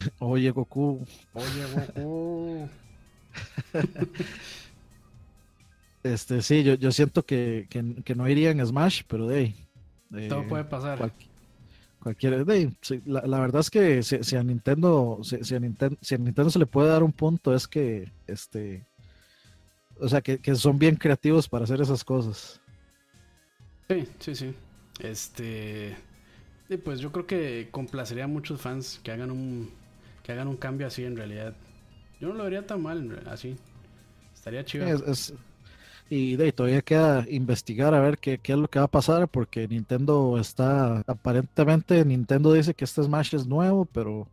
[0.18, 1.04] Oye, Goku.
[1.32, 2.68] Oye, Goku.
[6.02, 10.28] este, sí, yo, yo siento que, que, que, no iría en Smash, pero de ahí.
[10.28, 11.10] Todo puede pasar.
[12.04, 12.44] Cualquier.
[12.44, 12.70] De
[13.04, 16.18] la, la, verdad es que si, si a Nintendo, si, si, a Nintendo, si a
[16.18, 18.86] Nintendo se le puede dar un punto, es que este
[20.00, 22.60] o sea, que, que, son bien creativos para hacer esas cosas.
[23.88, 24.54] Sí, sí, sí.
[25.00, 25.96] Este.
[26.68, 29.70] Y pues yo creo que complacería a muchos fans que hagan un.
[30.22, 31.54] Que hagan un cambio así en realidad.
[32.20, 33.56] Yo no lo vería tan mal así.
[34.34, 34.86] Estaría chido.
[34.86, 35.34] Es, es,
[36.14, 39.28] y de todavía queda investigar a ver qué, qué, es lo que va a pasar.
[39.28, 41.02] Porque Nintendo está.
[41.06, 44.28] Aparentemente Nintendo dice que este Smash es nuevo, pero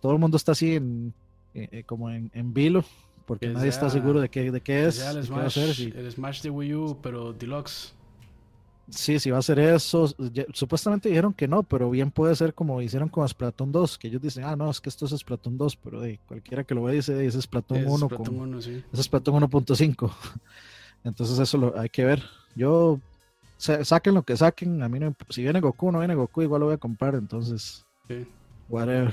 [0.00, 1.12] todo el mundo está así en.
[1.52, 2.84] Eh, como en, en vilo
[3.30, 4.98] porque nadie está seguro de qué, de qué es.
[4.98, 5.92] El, Smash, a ser, sí.
[5.94, 7.94] el Smash de Wii U, pero Deluxe.
[8.88, 10.12] Sí, si va a ser eso.
[10.32, 14.08] Ya, supuestamente dijeron que no, pero bien puede ser como hicieron con Splatoon 2, que
[14.08, 16.82] ellos dicen, ah, no, es que esto es Splatoon 2, pero de, cualquiera que lo
[16.82, 18.06] ve dice, es Splatoon es 1.
[18.06, 18.82] Splatoon con, 1 sí.
[18.92, 20.10] Es Splatoon 1.5.
[21.04, 22.22] Entonces eso lo hay que ver.
[22.54, 23.00] Yo,
[23.58, 26.66] saquen lo que saquen, a mí no, si viene Goku, no viene Goku, igual lo
[26.66, 27.84] voy a comprar, entonces...
[28.08, 28.26] Sí.
[28.68, 29.12] Whatever.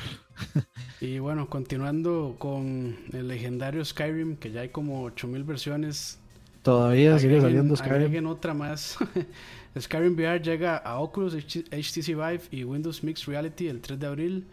[1.02, 6.20] y bueno, continuando con el legendario Skyrim, que ya hay como 8000 versiones.
[6.62, 8.28] Todavía agreguen, sigue saliendo Skyrim.
[8.28, 8.98] Otra más.
[9.80, 14.48] Skyrim VR llega a Oculus, HTC Vive y Windows Mixed Reality el 3 de abril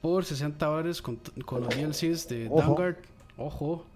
[0.00, 2.76] por 60 dólares con, con los DLCs de Ojo.
[3.36, 3.86] Ojo,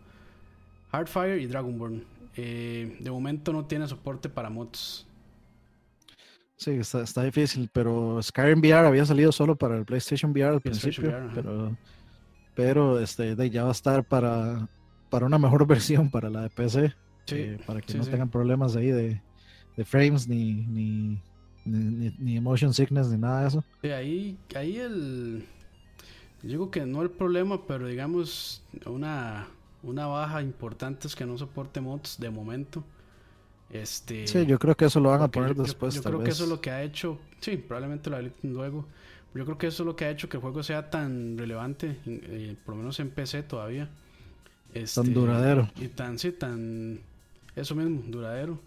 [0.92, 2.04] Hardfire y Dragonborn.
[2.36, 5.06] Eh, de momento no tiene soporte para mods.
[6.56, 10.60] Sí, está, está, difícil, pero Skyrim VR había salido solo para el PlayStation VR al
[10.60, 11.76] PlayStation principio, VR, pero,
[12.54, 14.68] pero este, de, ya va a estar para,
[15.10, 16.94] para una mejor versión para la de PC,
[17.26, 18.10] Sí, eh, para que sí, no sí.
[18.10, 19.20] tengan problemas ahí de,
[19.76, 21.22] de frames ni, ni,
[21.64, 23.64] ni, ni, ni motion sickness ni nada de eso.
[23.82, 25.44] Sí, ahí, ahí el.
[26.42, 29.48] Digo que no el problema, pero digamos una,
[29.82, 32.84] una baja importante es que no soporte mods de momento.
[33.70, 35.94] Este, Sí, yo creo que eso lo van a poner yo- después.
[35.94, 37.18] Yo, creo que eso es lo que ha hecho.
[37.40, 38.84] Sí, probablemente lo habiliten luego.
[39.34, 41.96] Yo creo que eso es lo que ha hecho que el juego sea tan relevante,
[42.04, 43.88] eh, por lo menos en PC todavía.
[44.74, 45.70] Este, Tan duradero.
[45.76, 47.00] Y tan, sí, tan.
[47.56, 48.58] Eso mismo, duradero.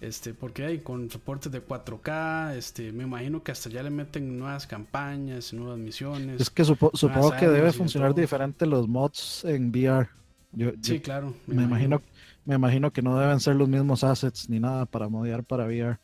[0.00, 4.38] Este, porque hay con soportes de 4K, este, me imagino que hasta ya le meten
[4.38, 6.38] nuevas campañas, nuevas misiones.
[6.42, 10.08] Es que supo- supongo que debe funcionar diferente los mods en VR.
[10.56, 11.34] Yo, yo Sí, claro.
[11.46, 12.00] me imagino,
[12.44, 15.98] me imagino que no deben ser los mismos assets ni nada para modear para VR.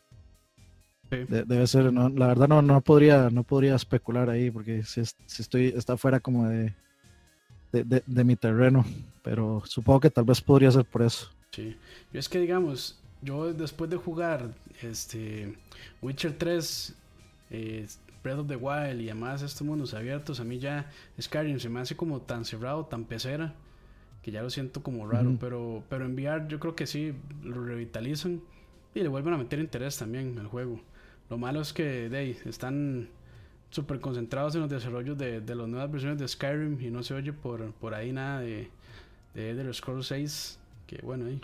[1.09, 1.17] Sí.
[1.27, 5.01] De- debe ser, no, la verdad no, no podría, no podría especular ahí porque si,
[5.01, 6.73] es- si estoy, está fuera como de,
[7.71, 8.85] de, de- de mi terreno.
[9.23, 11.29] Pero supongo que tal vez podría ser por eso.
[11.51, 11.75] Sí.
[12.13, 14.49] Yo es que digamos, yo después de jugar
[14.81, 15.53] este
[16.01, 16.95] Witcher 3,
[17.51, 17.87] eh,
[18.23, 21.81] Breath of the Wild y además estos mundos abiertos, a mí ya Skyrim se me
[21.81, 23.53] hace como tan cerrado, tan pecera,
[24.21, 27.63] que ya lo siento como raro, pero, pero en VR yo creo que sí, lo
[27.63, 28.41] revitalizan
[28.93, 30.79] y le vuelven a meter interés también al juego.
[31.29, 33.09] Lo malo es que de ahí, están
[33.71, 37.13] súper concentrados en los desarrollos de, de las nuevas versiones de Skyrim y no se
[37.13, 38.69] oye por, por ahí nada de,
[39.33, 41.41] de Elder Scrolls 6, que bueno, ahí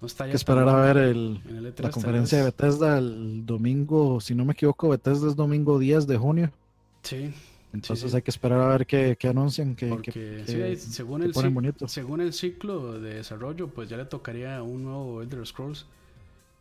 [0.00, 2.44] no está ya que esperar a ver el, el E3 la conferencia de.
[2.44, 6.50] Bethesda el domingo, si no me equivoco, Bethesda es domingo 10 de junio.
[7.02, 7.32] Sí,
[7.72, 8.16] Entonces sí.
[8.16, 11.22] hay que esperar a ver qué, qué anuncian, que, porque que- sí, que- ahí, según,
[11.22, 11.88] el ponen cic- bonito.
[11.88, 15.86] según el ciclo de desarrollo, pues ya le tocaría un nuevo Elder Scrolls.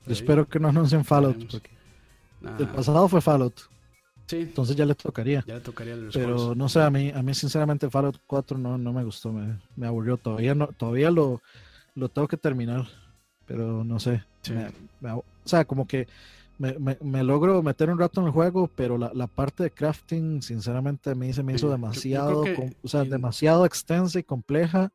[0.05, 1.53] Yo espero que no anuncien Fallout, veremos.
[1.55, 1.69] porque
[2.41, 3.59] Nah, el pasado fue Fallout,
[4.27, 5.43] sí, entonces ya le tocaría.
[5.47, 6.57] ya le tocaría Elder Pero Scrolls.
[6.57, 9.87] no sé, a mí, a mí sinceramente Fallout 4 no, no me gustó, me, me
[9.87, 10.15] aburrió.
[10.17, 11.41] Todavía no, todavía lo,
[11.95, 12.87] lo tengo que terminar,
[13.47, 14.23] pero no sé.
[14.43, 14.53] Sí.
[14.53, 16.07] me- me ab- o sea, como que
[16.59, 19.71] me, me- me logro meter un rato en el juego, pero la, la parte de
[19.71, 24.19] crafting, sinceramente, a mí se me hizo yo- yo demasiado, que o sea, demasiado extensa
[24.19, 24.91] y compleja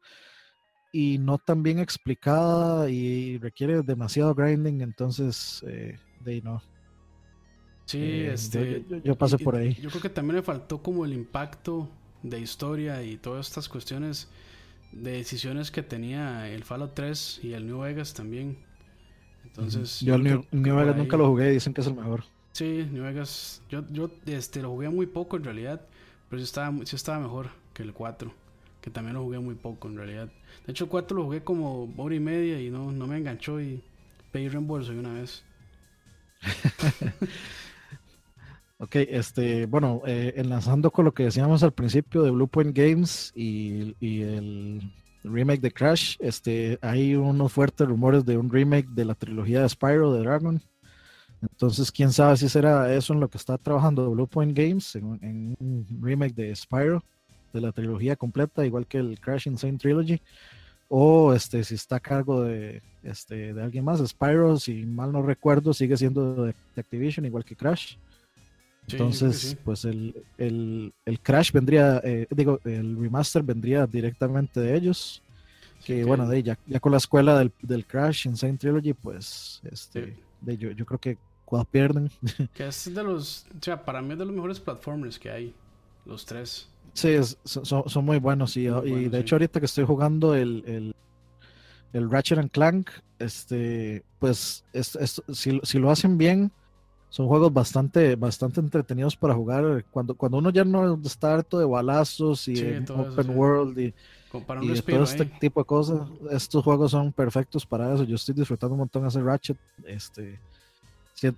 [0.92, 6.62] y no tan bien explicada y requiere demasiado grinding, entonces, eh, de ahí no.
[7.86, 8.84] Sí, Eh, yo- este.
[8.88, 9.74] yo- yo pasé y- por ahí.
[9.74, 11.90] Yo creo que también le faltó como el impacto
[12.22, 14.28] de historia y todas estas cuestiones
[14.92, 18.56] de decisiones que tenía el Fallout 3 y el New Vegas también.
[19.44, 22.24] Entonces, yo creo New, New Vegas ahí- nunca lo jugué, dicen que es el mejor.
[22.52, 23.62] Sí, New Vegas.
[23.68, 25.86] Yo, yo este, lo jugué muy poco en realidad,
[26.28, 28.32] pero sí estaba, sí estaba mejor que el 4,
[28.80, 30.28] que también lo jugué muy poco en realidad.
[30.66, 33.60] De hecho, el 4 lo jugué como hora y media y no, no me enganchó
[33.60, 33.82] y
[34.32, 35.44] pedí reembolso de una vez.
[38.78, 43.94] Ok, este, bueno, eh, enlazando con lo que decíamos al principio de Bluepoint Games y,
[44.00, 44.92] y, el
[45.24, 49.68] remake de Crash, este, hay unos fuertes rumores de un remake de la trilogía de
[49.68, 50.62] Spyro de Dragon.
[51.42, 55.56] Entonces, quién sabe si será eso en lo que está trabajando Bluepoint Games, en, en
[55.58, 57.02] un remake de Spyro,
[57.52, 60.20] de la trilogía completa, igual que el Crash Insane Trilogy,
[60.88, 64.06] o este, si está a cargo de, este, de alguien más.
[64.06, 67.96] Spyro, si mal no recuerdo, sigue siendo de Activision, igual que Crash.
[68.90, 75.22] Entonces, pues el, el, el, Crash vendría, eh, digo, el remaster vendría directamente de ellos.
[75.84, 80.16] Que bueno, de, ya, ya con la escuela del, del Crash Insane Trilogy, pues este,
[80.40, 82.10] de, yo, yo creo que cuando pierden.
[82.54, 85.54] Que es de los, o sea, para mí es de los mejores platformers que hay,
[86.06, 86.68] los tres.
[86.94, 88.56] Sí, es, son, son, muy buenos.
[88.56, 90.94] Y, y de hecho, ahorita que estoy jugando el, el,
[91.92, 96.52] el Ratchet and Clank, este, pues es, es, si, si lo hacen bien
[97.14, 99.84] son juegos bastante, bastante entretenidos para jugar.
[99.92, 103.94] Cuando, cuando uno ya no está harto de balazos y open world y,
[104.62, 108.02] y todo este tipo de cosas, estos juegos son perfectos para eso.
[108.02, 109.56] Yo estoy disfrutando un montón ese Ratchet.
[109.86, 110.40] Este,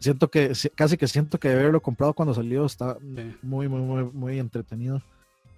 [0.00, 2.96] siento que, casi que siento que haberlo comprado cuando salió está
[3.42, 5.02] muy, muy, muy, muy entretenido.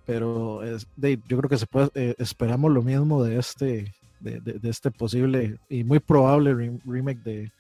[0.05, 4.69] Pero es, yo creo que se puede, eh, esperamos lo mismo de este, de, de,
[4.69, 7.53] este posible y muy probable remake de,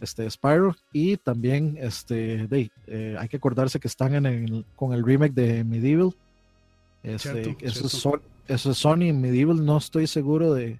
[0.00, 0.74] este, Spyro.
[0.92, 5.34] Y también este, de, eh, hay que acordarse que están en el, con el remake
[5.34, 6.14] de Medieval.
[7.02, 9.12] Este, eso, Es eso, Es, Sony.
[9.12, 10.78] Medieval no estoy seguro de.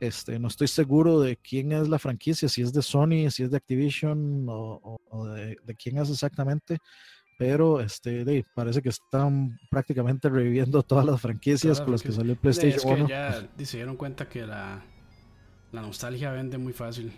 [0.00, 3.50] Este, no estoy seguro de quién es la franquicia, si es de Sony, si es
[3.50, 5.00] de Activision o,
[5.34, 6.78] de, quién es exactamente.
[7.36, 12.32] Pero este, de, parece que están prácticamente reviviendo todas las franquicias con las que salió
[12.32, 14.84] el PlayStation es Ya se dieron cuenta que la,
[15.72, 17.12] la nostalgia vende muy fácil.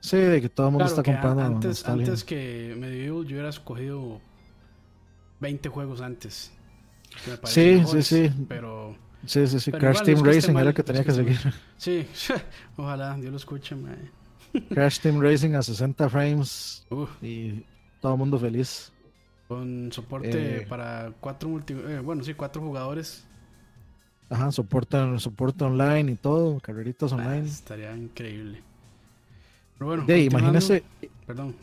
[0.00, 1.42] Sí, de que todo el mundo está comprando.
[1.42, 4.20] Antes, antes que Medieval yo hubiera escogido
[5.40, 6.52] 20 juegos antes.
[7.44, 8.30] Sí, sí, sí.
[8.48, 8.96] Pero.
[9.24, 9.72] Sí, sí, sí.
[9.72, 11.38] Crash Team Racing era el que tenía que, seguir.
[11.76, 12.06] Sí,
[12.76, 13.76] ojalá, Dios lo escuche,
[14.70, 16.86] Crash Team Racing a 60 frames
[17.20, 17.64] y
[18.00, 18.92] todo el mundo feliz.
[19.48, 23.26] Con soporte eh, para cuatro multi, eh, bueno, sí, cuatro jugadores.
[24.28, 27.46] Ajá, soporte, soporte online y todo, carreritas ah, online.
[27.46, 28.62] estaría increíble.
[29.78, 30.82] Bueno, imagínese,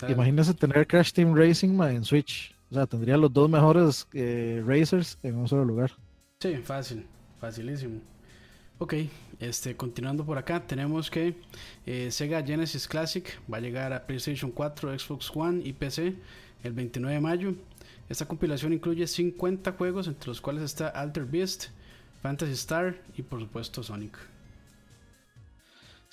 [0.08, 2.56] imagínese tener Crash Team Racing en Switch.
[2.70, 5.92] O sea, tendría los dos mejores eh, racers en un solo lugar.
[6.40, 7.06] Sí, fácil,
[7.40, 8.02] facilísimo.
[8.80, 8.96] Ok,
[9.40, 11.36] este, continuando por acá, tenemos que
[11.86, 16.16] eh, Sega Genesis Classic va a llegar a PlayStation 4, Xbox One y PC
[16.64, 17.54] el 29 de mayo.
[18.10, 21.66] Esta compilación incluye 50 juegos, entre los cuales está Alter Beast,
[22.22, 24.18] Fantasy Star y por supuesto Sonic.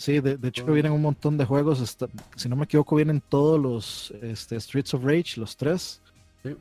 [0.00, 1.98] Sí, de, hecho vienen un montón de juegos.
[2.34, 6.00] si no me equivoco, vienen todos los este, Streets of Rage, los tres.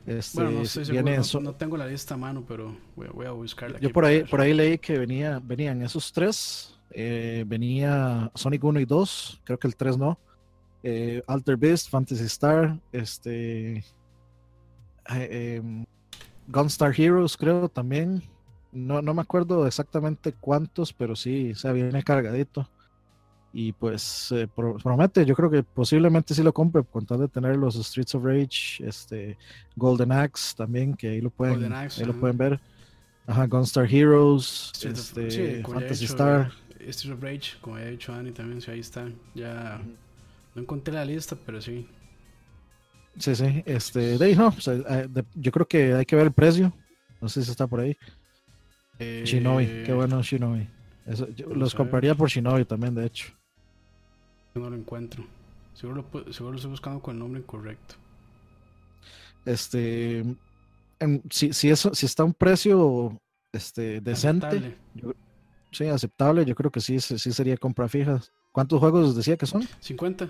[0.04, 3.80] Este, bueno, no, no, tengo la lista a mano, pero voy, a buscarla.
[3.80, 6.78] Yo por ahí, por ahí leí que venía, venían esos tres.
[6.90, 10.18] Eh, venía Sonic 1 y 2, creo que el 3 no.
[10.82, 13.78] Eh, Alter Beast, Fantasy Star, este,
[15.14, 15.86] eh, em,
[16.46, 18.22] Gunstar Heroes, creo también.
[18.70, 22.68] No, no me acuerdo exactamente cuántos, pero sí, o sea, viene cargadito.
[23.52, 27.56] Y pues eh, promete, yo creo que posiblemente sí lo compre, con tal de tener
[27.56, 29.36] los Streets of Rage, este
[29.74, 32.60] Golden Axe también, que ahí lo pueden, ahí lo pueden ver.
[33.26, 36.52] Ajá, Gunstar Heroes, este, Fantasy Star.
[36.78, 39.08] Streets of Rage, como había dicho Annie también, sí, ahí está.
[39.34, 39.80] Ya
[40.54, 41.88] no encontré la lista, pero sí.
[43.18, 46.72] Sí, sí, este, de ahí no, eh, yo creo que hay que ver el precio.
[47.20, 47.96] No sé si está por ahí.
[49.00, 50.68] Eh, Shinobi, qué bueno Shinobi.
[51.52, 53.39] los compraría por Shinobi también, de hecho
[54.54, 55.24] no lo encuentro.
[55.74, 57.94] Seguro lo, seguro estoy buscando con el nombre incorrecto.
[59.44, 60.24] Este.
[61.30, 63.18] si, si, eso, si está a un precio
[63.52, 64.46] este, decente.
[64.46, 64.76] Aceptable.
[65.72, 66.44] sí, aceptable.
[66.44, 68.20] Yo creo que sí, sí sería compra fija.
[68.52, 69.62] ¿Cuántos juegos decía que son?
[69.80, 70.28] 50.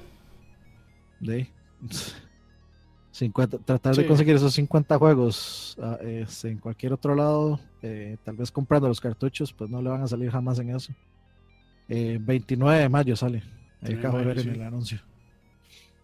[1.20, 1.48] De
[3.12, 8.36] 50, tratar de conseguir esos 50 juegos ah, este, en cualquier otro lado, eh, tal
[8.36, 10.92] vez comprando los cartuchos, pues no le van a salir jamás en eso.
[11.88, 13.42] 29 eh, de mayo sale.
[13.82, 15.00] Ahí acabo de ver en el anuncio.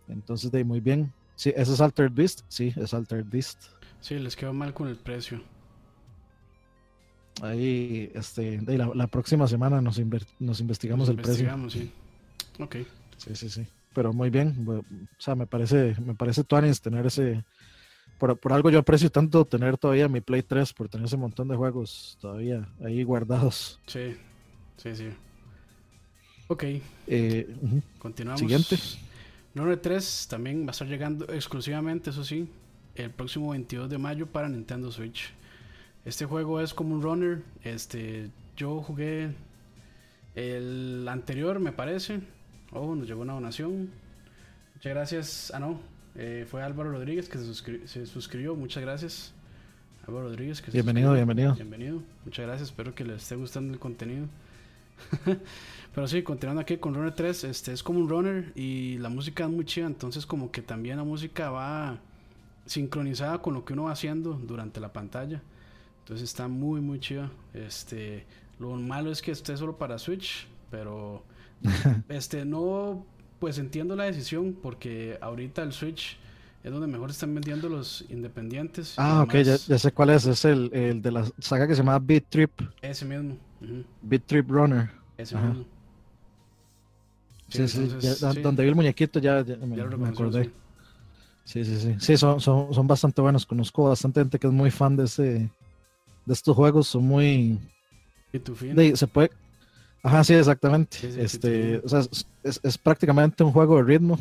[0.09, 1.13] Entonces, de muy bien.
[1.35, 2.41] Sí, ¿ese es Altered Beast?
[2.49, 3.65] Sí, es Altered Beast.
[4.01, 5.43] Sí, les quedó mal con el precio.
[7.43, 10.01] Ahí, este, de la, la, próxima semana nos,
[10.39, 11.69] nos investigamos el precio.
[11.69, 11.93] sí.
[12.59, 12.77] Ok.
[13.19, 13.67] Sí, sí, sí.
[13.95, 14.67] Pero muy bien.
[14.67, 14.83] O
[15.19, 17.45] sea, me parece, me parece tuanis tener ese.
[18.19, 21.49] Por, por, algo yo aprecio tanto tener todavía mi Play 3, por tener ese montón
[21.49, 23.81] de juegos todavía ahí guardados.
[23.87, 24.17] Sí,
[24.79, 25.09] sí, sí.
[26.49, 26.65] Ok.
[27.07, 27.57] Eh,
[27.99, 28.41] Continuamos.
[28.41, 28.77] Siguiente.
[29.55, 32.49] Número 3 también va a estar llegando exclusivamente, eso sí,
[32.95, 35.33] el próximo 22 de mayo para Nintendo Switch.
[36.05, 37.43] Este juego es como un runner.
[37.65, 39.31] Este, yo jugué
[40.35, 42.21] el anterior, me parece.
[42.71, 43.91] Oh, nos llegó una donación.
[44.75, 45.53] Muchas gracias.
[45.55, 45.81] Ah, no.
[46.15, 48.55] Eh, fue Álvaro Rodríguez que se, suscribió.
[48.55, 49.33] Muchas gracias.
[50.07, 50.63] Álvaro Rodríguez.
[50.63, 51.55] Que bienvenido, bienvenido.
[51.55, 52.03] Bienvenido.
[52.25, 52.69] Muchas gracias.
[52.69, 54.27] Espero que les esté gustando el contenido.
[55.97, 59.45] Pero sí, continuando aquí con Runner 3, este es como un runner y la música
[59.45, 61.99] es muy chida, entonces como que también la música va
[62.67, 65.41] sincronizada con lo que uno va haciendo durante la pantalla.
[66.01, 67.31] Entonces está muy muy chida.
[67.55, 68.27] Este,
[68.59, 71.25] lo malo es que esté solo para Switch, pero
[72.11, 73.07] este no
[73.39, 76.19] pues entiendo la decisión porque ahorita el Switch
[76.63, 78.99] es donde mejor están vendiendo los independientes.
[78.99, 80.27] Ah, ok, ya, sé cuál es.
[80.27, 82.51] Es el, el, de la saga que se llama Beat Trip.
[82.83, 83.39] Ese mismo.
[84.03, 84.91] Beat Trip Runner.
[85.17, 85.65] Ese mismo.
[87.49, 87.89] Sí, sí,
[88.43, 90.51] donde vi el muñequito ya, me, acordé.
[91.45, 91.95] Sí, sí, sí.
[91.99, 93.47] Sí, son, son, son bastante buenos.
[93.47, 95.51] Conozco bastante gente que es muy fan de ese
[96.25, 96.89] de estos juegos.
[96.89, 97.59] Son muy.
[98.33, 98.97] ¿Y tu fin?
[98.97, 99.31] se puede.
[100.03, 100.99] Ajá, sí, exactamente.
[101.21, 102.01] este, o sea,
[102.43, 104.19] es, es, prácticamente un juego de ritmo.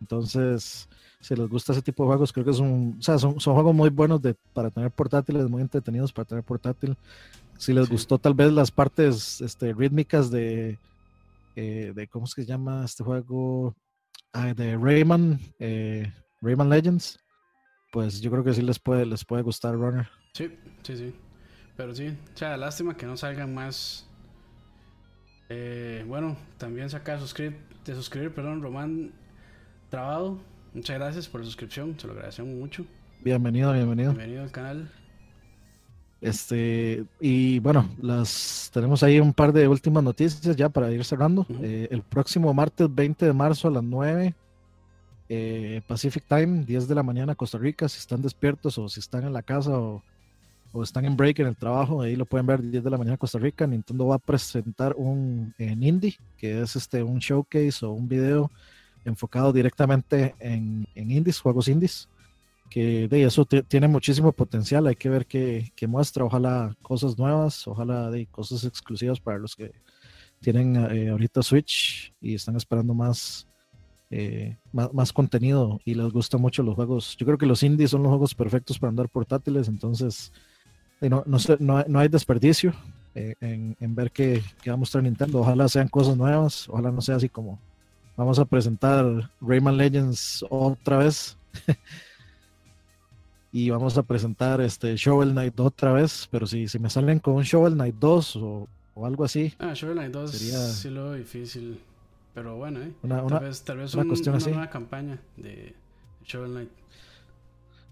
[0.00, 0.88] Entonces,
[1.20, 3.54] si les gusta ese tipo de juegos, creo que es un, o sea, son, son
[3.54, 6.96] juegos muy buenos de, para tener portátiles, muy entretenidos para tener portátil.
[7.56, 10.78] Si les gustó tal vez las partes este, rítmicas de,
[11.54, 13.76] eh, de, ¿cómo es que se llama este juego?
[14.32, 17.18] Ah, de Rayman, eh, Rayman Legends,
[17.92, 20.08] pues yo creo que sí les puede, les puede gustar Runner.
[20.32, 21.14] Sí, sí, sí.
[21.76, 24.08] Pero sí, o sea, lástima que no salgan más.
[25.48, 29.12] Eh, bueno, también saca suscribir, de suscribir, perdón, Román
[29.90, 30.40] Trabado.
[30.72, 32.84] Muchas gracias por la suscripción, se lo agradecemos mucho.
[33.22, 34.12] Bienvenido, bienvenido.
[34.12, 34.90] Bienvenido al canal.
[36.20, 41.46] Este, y bueno, las tenemos ahí un par de últimas noticias ya para ir cerrando.
[41.60, 44.34] Eh, el próximo martes 20 de marzo a las 9
[45.28, 47.88] eh, Pacific Time, 10 de la mañana, Costa Rica.
[47.88, 50.02] Si están despiertos o si están en la casa o,
[50.82, 53.38] están en break en el trabajo, ahí lo pueden ver 10 de la mañana, Costa
[53.38, 53.66] Rica.
[53.66, 58.50] Nintendo va a presentar un en indie, que es este un showcase o un video
[59.04, 62.08] enfocado directamente en, en indies, juegos indies
[62.70, 68.10] que de eso tiene muchísimo potencial, hay que ver qué, muestra, ojalá cosas nuevas, ojalá
[68.10, 69.72] de cosas exclusivas para los que
[70.40, 72.94] tienen eh, ahorita Switch y están esperando
[74.10, 77.16] eh, más, más, contenido y les gustan mucho los juegos.
[77.16, 80.32] Yo creo que los indies son los juegos perfectos para andar portátiles, entonces
[81.00, 82.74] no, no, no, no hay desperdicio
[83.14, 85.40] eh, en, en, ver qué, qué, va a mostrar Nintendo.
[85.40, 87.58] Ojalá sean cosas nuevas, ojalá no sea así como
[88.16, 91.36] vamos a presentar Rayman Legends otra vez.
[93.54, 97.34] y vamos a presentar este Shovel Knight otra vez, pero si, si me salen con
[97.34, 99.54] un Shovel Knight 2 o, o algo así.
[99.60, 101.80] Ah, Shovel Knight 2 sería sí lo difícil,
[102.34, 102.92] pero bueno, ¿eh?
[103.04, 105.72] Una, tal vez, tal vez una, cuestión una nueva campaña de
[106.24, 106.70] Shovel Knight.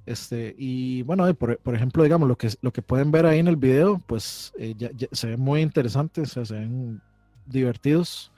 [0.05, 3.47] Este, y bueno, por, por, ejemplo, digamos, lo que, lo que pueden ver ahí en
[3.47, 7.01] el video, pues eh, ya, se ven muy interesantes, se ven
[7.47, 8.33] divertidos.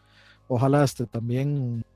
[0.47, 1.87] Ojalá este, también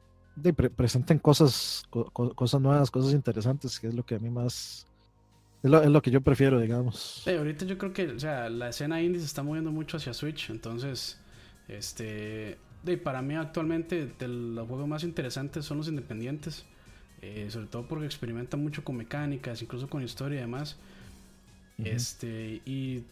[0.74, 4.87] presenten cosas, cosas nuevas, cosas interesantes, que es lo que a mí más,
[5.62, 7.22] es lo, que yo prefiero, digamos.
[7.24, 10.14] Sí, ahorita yo creo que, o sea, la escena indie se está moviendo mucho hacia
[10.14, 11.18] Switch, entonces,
[11.66, 16.64] este, de, para mí actualmente de los juegos más interesantes son los independientes,
[17.22, 20.76] eh, sobre todo porque experimentan mucho con mecánicas, incluso con historia y demás.
[21.82, 23.04] Este, y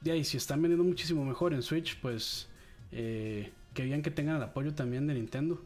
[0.00, 2.48] de ahí, si están vendiendo muchísimo mejor en Switch, pues,
[2.90, 5.60] eh, que bien que tengan el apoyo también de Nintendo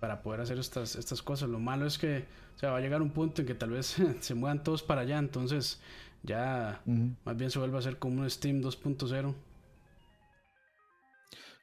[0.00, 1.48] para poder hacer estas, estas cosas.
[1.48, 2.26] Lo malo es que
[2.58, 5.02] o sea, va a llegar un punto en que tal vez se muevan todos para
[5.02, 5.80] allá, entonces
[6.24, 6.82] ya
[7.24, 9.32] más bien se vuelve a ser como un Steam 2.0.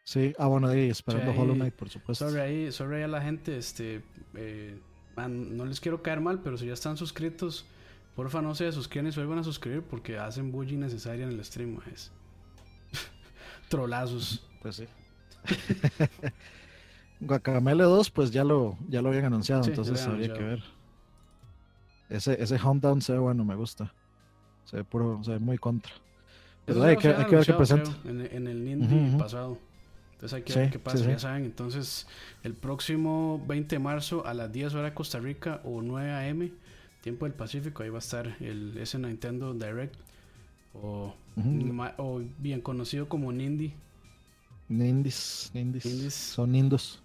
[0.06, 2.30] Sí, ah, bueno, ahí esperando Hollow Knight, por supuesto.
[2.30, 4.04] Sorry, ahí, sorry a la gente, este,
[4.36, 4.80] eh,
[5.18, 7.66] no les quiero caer mal, pero si ya están suscritos,
[8.16, 11.44] porfa no se suscriban y se vuelvan a suscribir porque hacen bullying necesaria en el
[11.44, 12.12] stream, es
[13.70, 14.48] trolazos.
[14.62, 14.86] Pues sí.
[17.20, 20.64] Guacamele 2, pues ya lo, ya lo habían anunciado, entonces habría que ver.
[22.10, 23.94] Ese, ese Down se ve bueno, me gusta.
[24.66, 25.92] Se ve puro, se ve muy contra.
[26.66, 27.92] Pero hay, que, hay que ver qué presenta.
[28.06, 29.58] En, en, el Nindy pasado.
[30.14, 31.46] Entonces hay que ver qué pasa, ya saben.
[31.46, 32.08] Entonces,
[32.44, 36.52] el próximo 20 de marzo a las 10 horas de Costa Rica o 9 a.m.,
[37.02, 39.96] tiempo del Pacífico, ahí va a estar el, ese Nintendo Direct.
[40.74, 41.14] O,
[41.98, 43.74] o bien conocido como Nindy.
[44.68, 46.14] Nindis, Nindis.
[46.14, 47.02] Son Nindos.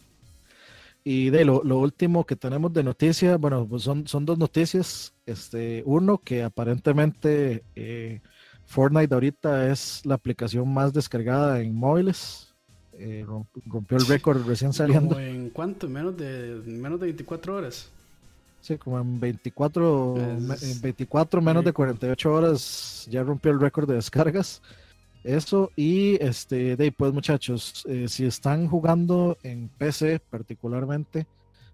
[1.02, 5.14] Y de lo, último que tenemos de noticias, bueno, pues son, son dos noticias.
[5.24, 8.20] Este, uno, que aparentemente eh,
[8.66, 12.54] Fortnite ahorita es la aplicación más descargada en móviles.
[12.92, 15.18] Eh, rompió el récord recién saliendo.
[15.18, 15.88] ¿En cuánto?
[15.88, 17.90] ¿Menos de, menos de 24 horas?
[18.60, 20.16] Sí, como en 24,
[20.82, 24.60] 24 menos de 48 horas ya rompió el récord de descargas.
[25.22, 31.26] Eso, y este, de pues muchachos, eh, si están jugando en PC particularmente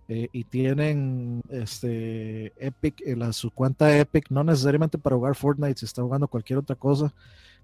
[0.08, 5.78] eh, y tienen este Epic, en la, su cuenta Epic, no necesariamente para jugar Fortnite,
[5.78, 7.12] si están jugando cualquier otra cosa,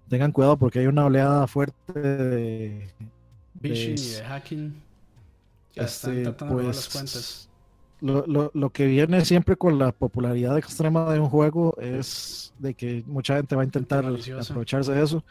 [0.07, 2.89] tengan cuidado porque hay una oleada fuerte de,
[3.55, 4.81] de, de hacking.
[5.73, 7.49] Ya este, pues, las cuentas
[8.03, 12.73] lo, lo, lo, que viene siempre con la popularidad extrema de un juego es de
[12.73, 15.23] que mucha gente va a intentar aprovecharse de eso.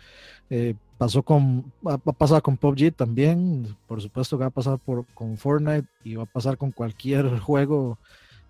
[0.49, 5.05] Eh, pasó con, ha, pasado con PUBG también, por supuesto que va a pasar por,
[5.15, 7.99] con Fortnite y va a pasar con cualquier juego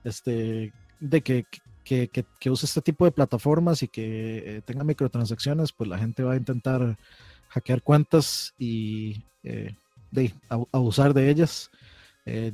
[0.05, 1.45] este, de que,
[1.83, 6.23] que, que, use este tipo de plataformas y que eh, tenga microtransacciones, pues la gente
[6.23, 6.97] va a intentar
[7.49, 9.75] hackear cuentas y eh,
[10.13, 10.33] de,
[10.71, 11.71] abusar de ellas.
[12.25, 12.53] Eh,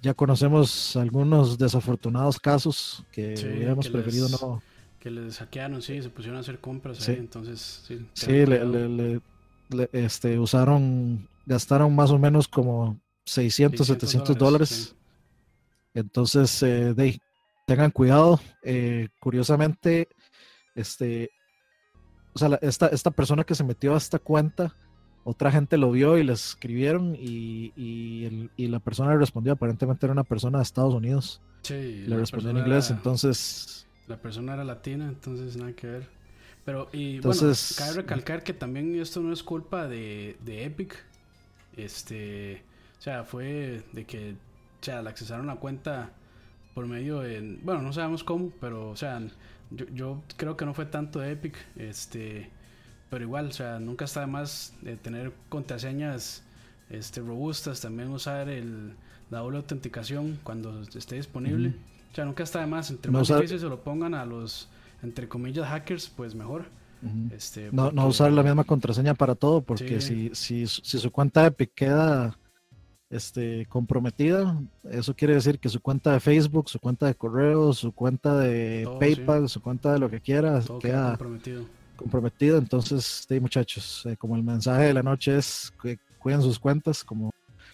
[0.00, 4.62] ya conocemos algunos desafortunados casos que hubiéramos preferido no.
[5.00, 7.12] Que les saquearon, sí, se pusieron a hacer compras sí.
[7.12, 8.06] entonces sí.
[8.12, 9.20] Sí, le,
[9.92, 14.94] este, usaron, gastaron más o menos como 600, 700 dólares.
[15.94, 17.20] Entonces, eh, de,
[17.66, 18.40] tengan cuidado.
[18.62, 20.08] Eh, curiosamente,
[20.74, 21.30] este,
[22.32, 24.74] o sea, esta, esta persona que se metió a esta cuenta
[25.28, 30.12] otra gente lo vio y le escribieron y, y, la persona le respondió, aparentemente era
[30.14, 31.42] una persona de Estados Unidos.
[31.62, 33.86] Sí, le respondió en inglés, entonces...
[34.06, 36.08] La persona era latina, entonces nada que ver.
[36.64, 40.96] Pero, y entonces, bueno, cabe recalcar que también esto no es culpa de, de Epic.
[41.76, 42.62] Este,
[42.98, 46.10] o sea, fue de que, o sea, le accesaron la cuenta
[46.74, 49.20] por medio de, bueno, no sabemos cómo, pero, o sea,
[49.70, 52.50] yo, yo creo que no fue tanto de Epic, este
[53.10, 56.42] pero igual, o sea, nunca está de más de tener contraseñas
[56.90, 58.94] este, robustas, también usar el,
[59.30, 61.74] la doble autenticación cuando esté disponible.
[62.12, 64.68] O sea, nunca está de más, entre más difícil se lo pongan a los,
[65.02, 66.66] entre comillas, hackers, pues mejor.
[67.30, 71.46] este, no, no usar la misma contraseña para todo, porque si, si, si su cuenta
[71.46, 72.36] Epic queda
[73.08, 77.92] este, comprometida, eso quiere decir que su cuenta de Facebook, su cuenta de correo, su
[77.92, 82.56] cuenta de PayPal, su cuenta de lo que quiera, queda comprometido comprometido.
[82.56, 87.04] Entonces, sí, muchachos, eh, como el mensaje de la noche es que cuiden sus cuentas,
[87.04, 87.30] como,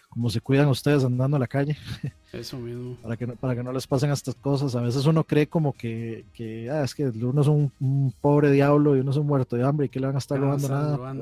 [0.08, 1.76] como se cuidan ustedes andando a la calle.
[2.32, 2.96] Eso mismo.
[3.02, 4.74] para, que no, para que no les pasen estas cosas.
[4.74, 8.96] A veces uno cree como que, que ah, es que uno es un, pobre diablo
[8.96, 11.14] y uno es un muerto de hambre y que le van a estar robando nada.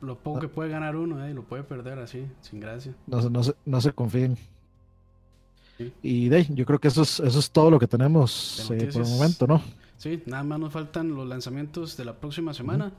[0.00, 2.92] lo, poco que puede ganar uno, lo puede perder así, sin gracia.
[3.06, 4.36] No, no, se, no se confíen.
[6.02, 9.02] Y de, yo creo que eso es, eso es todo lo que tenemos eh, por
[9.02, 9.60] el momento, ¿no?
[9.98, 12.92] Sí, nada más nos faltan los lanzamientos de la próxima semana,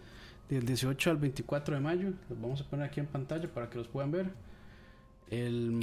[0.49, 2.13] del 18 al 24 de mayo.
[2.29, 4.29] Los vamos a poner aquí en pantalla para que los puedan ver.
[5.29, 5.79] El,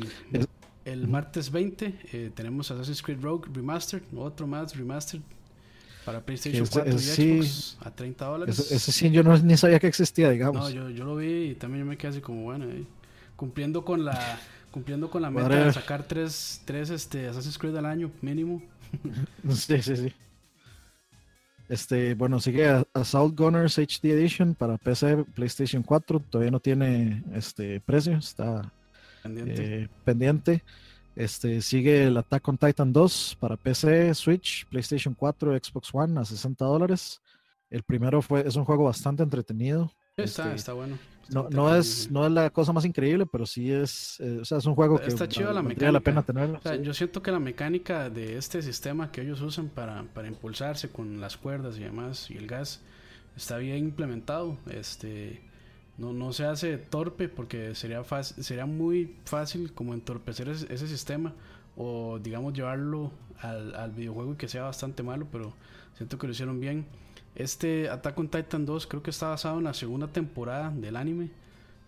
[0.84, 5.22] el martes 20 eh, tenemos Assassin's Creed Rogue Remastered, otro más Remastered
[6.04, 8.58] para PlayStation 4 y Xbox a 30 dólares.
[8.70, 10.62] Ese, sí, yo no, ni sabía que existía, digamos.
[10.62, 12.84] No, yo, yo lo vi y también yo me quedé así como, bueno, eh,
[13.36, 14.38] cumpliendo con la
[14.70, 18.60] cumpliendo con la meta de sacar tres, tres este, Assassin's Creed al año mínimo.
[19.50, 20.12] sí, sí, sí.
[21.68, 26.20] Este, bueno, sigue Assault Gunners HD Edition para PC, PlayStation 4.
[26.30, 28.70] Todavía no tiene este precio, está
[29.22, 30.52] pendiente.
[30.52, 30.62] Eh,
[31.16, 36.24] este, sigue el Attack on Titan 2 para PC, Switch, PlayStation 4, Xbox One a
[36.24, 37.22] 60 dólares.
[37.70, 39.92] El primero fue, es un juego bastante entretenido.
[40.16, 40.96] Está, este, está bueno.
[41.30, 44.58] no, no, es, no es la cosa más increíble, pero sí es, eh, o sea,
[44.58, 46.60] es un juego que está chido la, la pena tenerlo.
[46.82, 51.20] Yo siento que la mecánica de este sistema que ellos usan para, para impulsarse con
[51.20, 52.80] las cuerdas y demás y el gas
[53.36, 54.56] está bien implementado.
[54.70, 55.42] Este
[55.98, 60.86] no, no se hace torpe porque sería fácil, sería muy fácil como entorpecer ese, ese
[60.86, 61.34] sistema
[61.76, 63.10] o digamos llevarlo
[63.40, 65.52] al, al videojuego y que sea bastante malo, pero
[65.96, 66.86] siento que lo hicieron bien.
[67.34, 71.30] Este Attack on Titan 2 creo que está basado en la segunda temporada del anime.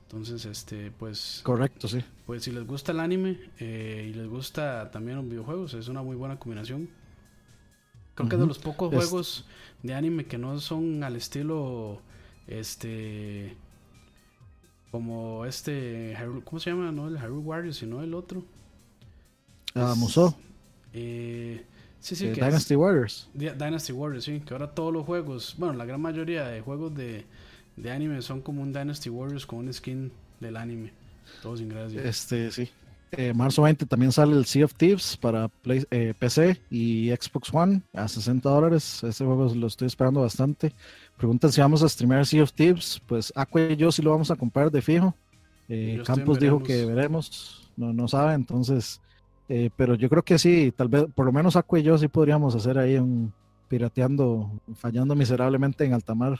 [0.02, 1.40] Entonces, este, pues.
[1.42, 2.04] Correcto, sí.
[2.26, 6.02] Pues si les gusta el anime eh, y les gusta también los videojuegos, es una
[6.02, 6.88] muy buena combinación.
[8.14, 9.46] Creo que es de los pocos juegos
[9.82, 12.00] de anime que no son al estilo.
[12.46, 13.56] Este.
[14.90, 16.16] Como este.
[16.44, 16.92] ¿Cómo se llama?
[16.92, 18.44] No el Hyrule Warriors, sino el otro.
[19.74, 20.34] Ah, Musou.
[20.92, 21.66] Eh.
[22.00, 23.28] Sí, sí, que Dynasty Warriors.
[23.34, 27.24] Dynasty Warriors, sí, que ahora todos los juegos, bueno, la gran mayoría de juegos de,
[27.76, 30.92] de anime son como un Dynasty Warriors con un skin del anime.
[31.42, 32.02] Todos sin gracia.
[32.02, 32.70] Este, sí.
[33.12, 37.82] Eh, marzo 20 también sale el Sea of Thieves para eh, PC y Xbox One
[37.92, 39.02] a 60 dólares.
[39.04, 40.72] Este juego lo estoy esperando bastante.
[41.16, 43.00] Preguntan si vamos a streamear Sea of Thieves.
[43.06, 45.14] Pues Aqua y yo sí lo vamos a comprar de fijo.
[45.68, 47.70] Eh, Campos dijo que veremos.
[47.76, 49.00] No, no sabe, entonces
[49.48, 52.08] Eh, pero yo creo que sí, tal vez, por lo menos Aqua y yo sí
[52.08, 53.32] podríamos hacer ahí un
[53.68, 56.38] pirateando, fallando miserablemente en alta mar.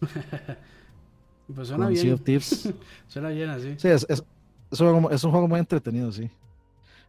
[1.54, 2.20] pues suena bien.
[3.08, 3.74] suena bien así.
[3.78, 4.24] Sí, es, es,
[4.70, 6.30] es, un, es un juego muy entretenido, sí.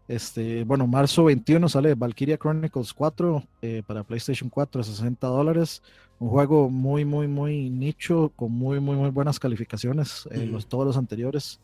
[0.07, 5.81] Este, bueno, marzo 21 sale Valkyria Chronicles 4 eh, para PlayStation 4 a 60 dólares.
[6.19, 10.85] Un juego muy, muy, muy nicho, con muy, muy, muy buenas calificaciones, eh, los, todos
[10.85, 11.59] los anteriores.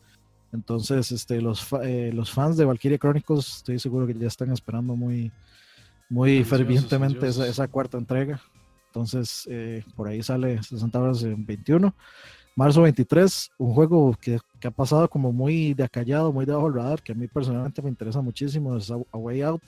[0.54, 4.96] Entonces, este, los, eh, los fans de Valkyria Chronicles, estoy seguro que ya están esperando
[4.96, 5.30] muy,
[6.08, 8.40] muy fervientemente Esa, esa, cuarta entrega.
[8.86, 9.48] Entonces,
[9.96, 11.92] por ahí sale 60 dólares en 21.
[12.56, 16.76] Marzo 23, un juego que, que, ha pasado como muy de acallado, muy debajo del
[16.76, 19.62] radar, que a mí personalmente me interesa muchísimo, es A, Way Out.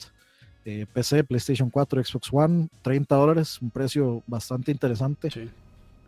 [0.63, 5.31] Eh, PC, PlayStation 4, Xbox One, 30 dólares, un precio bastante interesante.
[5.31, 5.49] Sí.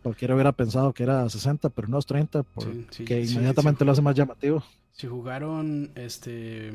[0.02, 4.14] Cualquiera hubiera pensado que era 60, pero no es 30, porque inmediatamente lo hace más
[4.14, 4.62] llamativo.
[4.92, 6.72] Si jugaron este,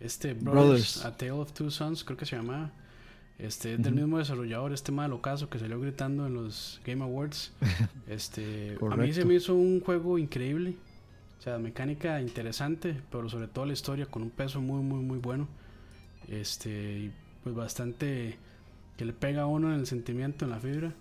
[0.00, 2.72] este Brothers, A Tale of Two Sons, creo que se llama.
[3.38, 7.52] Este es del mismo desarrollador, este malo caso que salió gritando en los Game Awards.
[8.06, 10.76] Este, a mí se me hizo un juego increíble.
[11.38, 15.18] O sea, mecánica interesante, pero sobre todo la historia con un peso muy, muy, muy
[15.18, 15.48] bueno.
[16.28, 17.10] Este,
[17.42, 18.38] pues bastante
[18.96, 20.92] que le pega a uno en el sentimiento, en la fibra.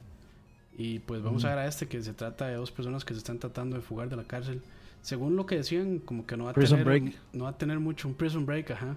[0.82, 3.20] Y pues vamos a ver a este que se trata de dos personas que se
[3.20, 4.62] están tratando de fugar de la cárcel.
[5.02, 8.08] Según lo que decían, como que no va a tener no va a tener mucho
[8.08, 8.96] un prison break, ajá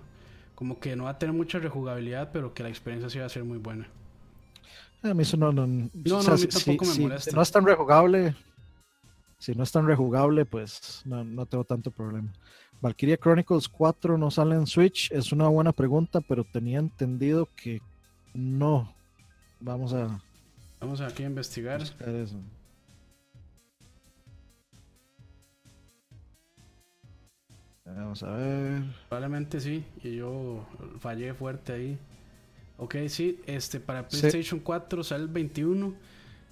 [0.55, 3.29] como que no va a tener mucha rejugabilidad, pero que la experiencia sí va a
[3.29, 3.89] ser muy buena.
[5.03, 7.31] A mí eso no, no, no, no a mí tampoco me molesta.
[7.31, 8.35] Si no es tan rejugable,
[9.39, 12.33] si no es tan rejugable, pues no, no tengo tanto problema.
[12.81, 17.83] Valkyria Chronicles 4 no sale en Switch, es una buena pregunta, pero tenía entendido que
[18.33, 18.95] no.
[19.61, 20.23] Vamos a.
[20.85, 21.81] Vamos aquí a investigar.
[21.81, 22.39] Eso.
[27.87, 28.83] Vamos a ver.
[29.09, 30.67] Probablemente sí, y yo
[30.99, 31.99] fallé fuerte ahí.
[32.77, 35.95] Ok, sí, este para PlayStation 4 sale el 21.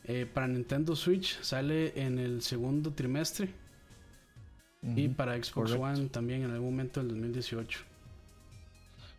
[0.05, 3.51] Eh, para Nintendo Switch sale en el segundo trimestre.
[4.97, 7.80] Y para Xbox One también en algún momento del 2018.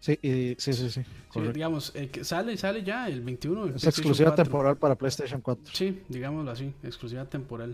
[0.04, 1.02] Sí, sí, sí, sí.
[1.34, 3.68] sí digamos, eh, sale, sale ya el 21.
[3.78, 5.74] Es exclusiva temporal para PlayStation 4.
[5.74, 7.74] Sí, digámoslo así, exclusiva temporal.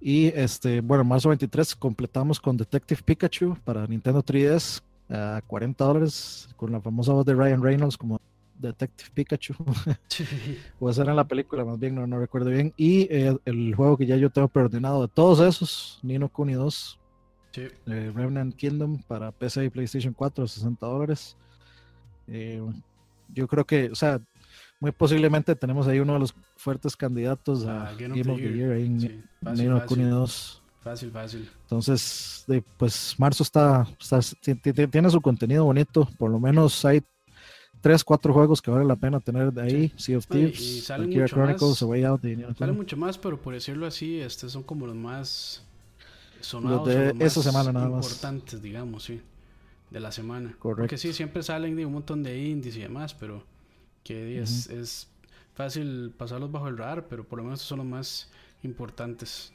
[0.00, 6.48] Y este, bueno, marzo 23 completamos con Detective Pikachu para Nintendo 3DS a 40 dólares
[6.54, 8.20] con la famosa voz de Ryan Reynolds como
[8.56, 9.54] Detective Pikachu.
[10.78, 12.72] o esa era en la película, más bien, no, no recuerdo bien.
[12.76, 16.97] Y eh, el juego que ya yo tengo preordenado de todos esos, Nino Kuni 2,
[17.58, 17.92] sí.
[17.92, 21.36] Eh, Remnant Kingdom para PC y PlayStation 4 a 60 dólares.
[22.26, 22.62] Eh,
[23.34, 24.20] yo creo que, o sea,
[24.80, 29.00] muy posiblemente tenemos ahí uno de los fuertes candidatos a, Game, of the Year, ahí
[29.00, 30.10] sí, fácil, fácil.
[30.10, 30.62] 2.
[30.80, 31.50] Fácil, fácil.
[31.62, 33.86] Entonces, de, pues marzo está,
[34.90, 37.02] tiene su contenido bonito, por lo menos hay
[37.80, 41.82] tres, cuatro juegos que vale la pena tener de ahí, Sea of Thieves, Valkyria Chronicles,
[41.82, 42.22] Way Out.
[42.56, 45.64] sale mucho más, pero por decirlo así, estos son como los más
[46.40, 48.06] sonados, los de esa semana nada más.
[48.06, 49.20] importantes, digamos, sí,
[49.90, 50.54] de la semana.
[50.58, 50.82] Correcto.
[50.82, 53.42] Porque sí, siempre salen de un montón de indies y demás, pero
[54.04, 55.08] que es, es,
[55.54, 58.30] fácil pasarlos bajo el radar, pero por lo menos son los más
[58.62, 59.52] importantes.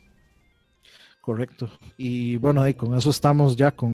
[1.22, 1.70] Correcto.
[1.96, 3.93] Y bueno, ahí con eso estamos ya con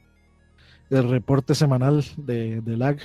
[0.89, 2.97] el reporte semanal de, de lag,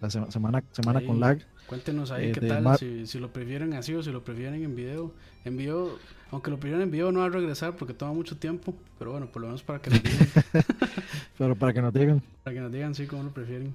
[0.00, 1.38] la semana, semana con lag.
[1.66, 4.74] Cuéntenos ahí eh, qué tal, si, si, lo prefieren así o si lo prefieren en
[4.74, 5.12] video.
[5.44, 5.98] En video,
[6.30, 9.26] aunque lo prefieran en video no va a regresar porque toma mucho tiempo, pero bueno,
[9.26, 10.28] por lo menos para que nos digan.
[11.38, 12.22] pero para que nos digan.
[12.42, 13.74] Para que nos digan, sí, cómo lo prefieren.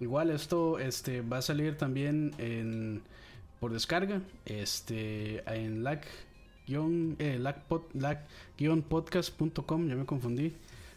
[0.00, 3.00] Igual esto este, va a salir también en,
[3.58, 6.02] por descarga este, en lag,
[6.68, 7.42] eh,
[8.86, 10.52] podcast.com, ya me confundí,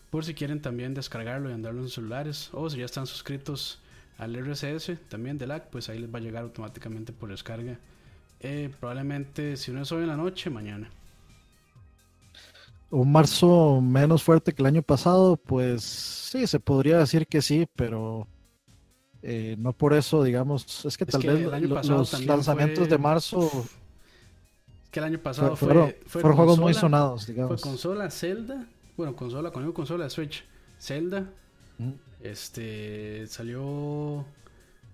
[0.09, 3.79] por si quieren también descargarlo y andarlo en celulares o si ya están suscritos
[4.17, 7.77] al RSS también de lag, pues ahí les va a llegar automáticamente por descarga.
[8.39, 10.89] Eh, probablemente si no es hoy en la noche, mañana.
[12.89, 17.67] Un marzo menos fuerte que el año pasado, pues sí, se podría decir que sí,
[17.75, 18.27] pero
[19.21, 23.65] eh, no por eso, digamos, es que tal vez los lanzamientos de marzo.
[24.89, 27.61] que el año pasado fueron, juegos muy sonados, digamos.
[27.61, 28.65] Fue consola, Zelda.
[28.97, 30.43] Bueno, consola, conmigo consola, Switch.
[30.79, 31.31] Zelda.
[32.21, 34.25] Este salió.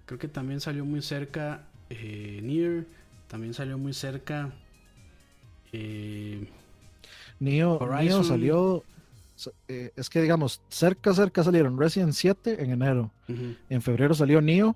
[0.05, 1.67] Creo que también salió muy cerca.
[1.89, 2.85] Eh, Nier.
[3.27, 4.53] También salió muy cerca.
[5.71, 6.47] Eh,
[7.39, 8.83] Neo, Neo salió
[9.67, 13.11] eh, es que digamos, cerca, cerca salieron Resident 7 en enero.
[13.69, 14.75] En febrero salió Neo.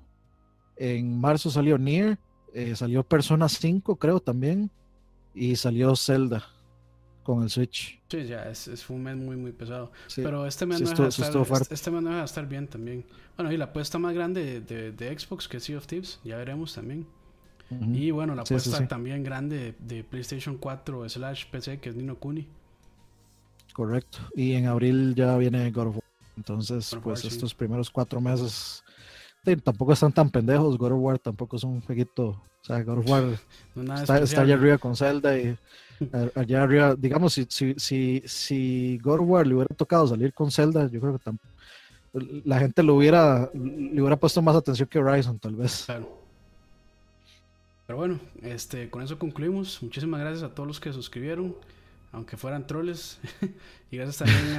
[0.76, 2.18] En marzo salió Nier.
[2.54, 4.72] Eh, salió Persona 5, creo también.
[5.34, 6.46] Y salió Zelda.
[7.28, 8.00] Con el Switch.
[8.08, 9.92] Sí, ya, es, es, un mes muy, muy pesado.
[10.16, 13.04] Pero este mes, no deja estar, este, este, mes no deja estar bien también.
[13.36, 16.74] Bueno, y la apuesta más grande de, de, Xbox que Sea of Thieves, ya veremos
[16.74, 17.06] también.
[17.70, 22.48] Y bueno, la apuesta también grande de, PlayStation 4 slash PC, que es Nino Kuni.
[23.74, 24.20] Correcto.
[24.34, 26.04] Y en abril ya viene God of War.
[26.38, 28.86] Entonces, pues estos primeros cuatro meses
[29.66, 30.78] tampoco están tan pendejos.
[30.78, 32.42] God of War tampoco es un jueguito.
[32.68, 33.24] O sea, God of War
[34.02, 35.58] está, está, allá arriba con Zelda y
[36.36, 40.52] allá arriba, digamos, si, si, si, si God of War le hubiera tocado salir con
[40.52, 41.32] Zelda, yo creo que
[42.44, 45.84] la gente lo hubiera, le hubiera puesto más atención que Horizon, tal vez.
[45.86, 46.18] Claro.
[47.86, 49.82] Pero bueno, este, con eso concluimos.
[49.82, 51.56] Muchísimas gracias a todos los que suscribieron,
[52.12, 53.18] aunque fueran troles.
[53.92, 54.58] y gracias también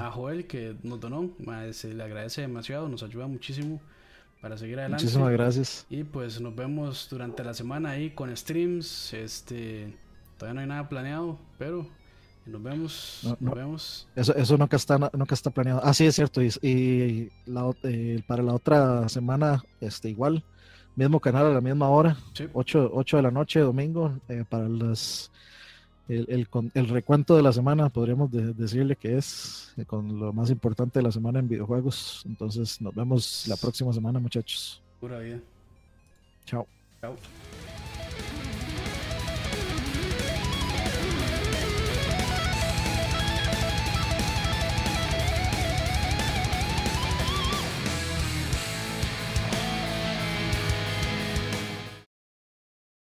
[0.00, 1.30] a, Joel que nos donó.
[1.72, 3.78] Se le agradece demasiado, nos ayuda muchísimo
[4.42, 5.04] para seguir adelante.
[5.04, 5.86] Muchísimas gracias.
[5.88, 9.14] Y pues nos vemos durante la semana ahí con streams.
[9.14, 9.96] Este,
[10.36, 11.86] todavía no hay nada planeado, pero
[12.44, 13.36] nos vemos.
[13.38, 14.08] nos vemos.
[14.16, 15.80] Eso, eso nunca está, nunca está planeado.
[15.82, 16.42] Ah, sí, es cierto.
[16.42, 17.30] Y, y
[17.84, 20.44] eh, para la otra semana, este, igual,
[20.96, 22.16] mismo canal a la misma hora,
[22.52, 25.31] 8, de la noche, domingo, eh, para las
[26.08, 31.04] el, el, recuento de la semana, podríamos decirle que es con lo más importante de
[31.04, 32.22] la semana en videojuegos.
[32.26, 34.82] Entonces nos vemos la próxima semana, muchachos.
[35.00, 35.40] Pura vida.
[36.44, 36.66] Chao.
[37.00, 37.16] Chao.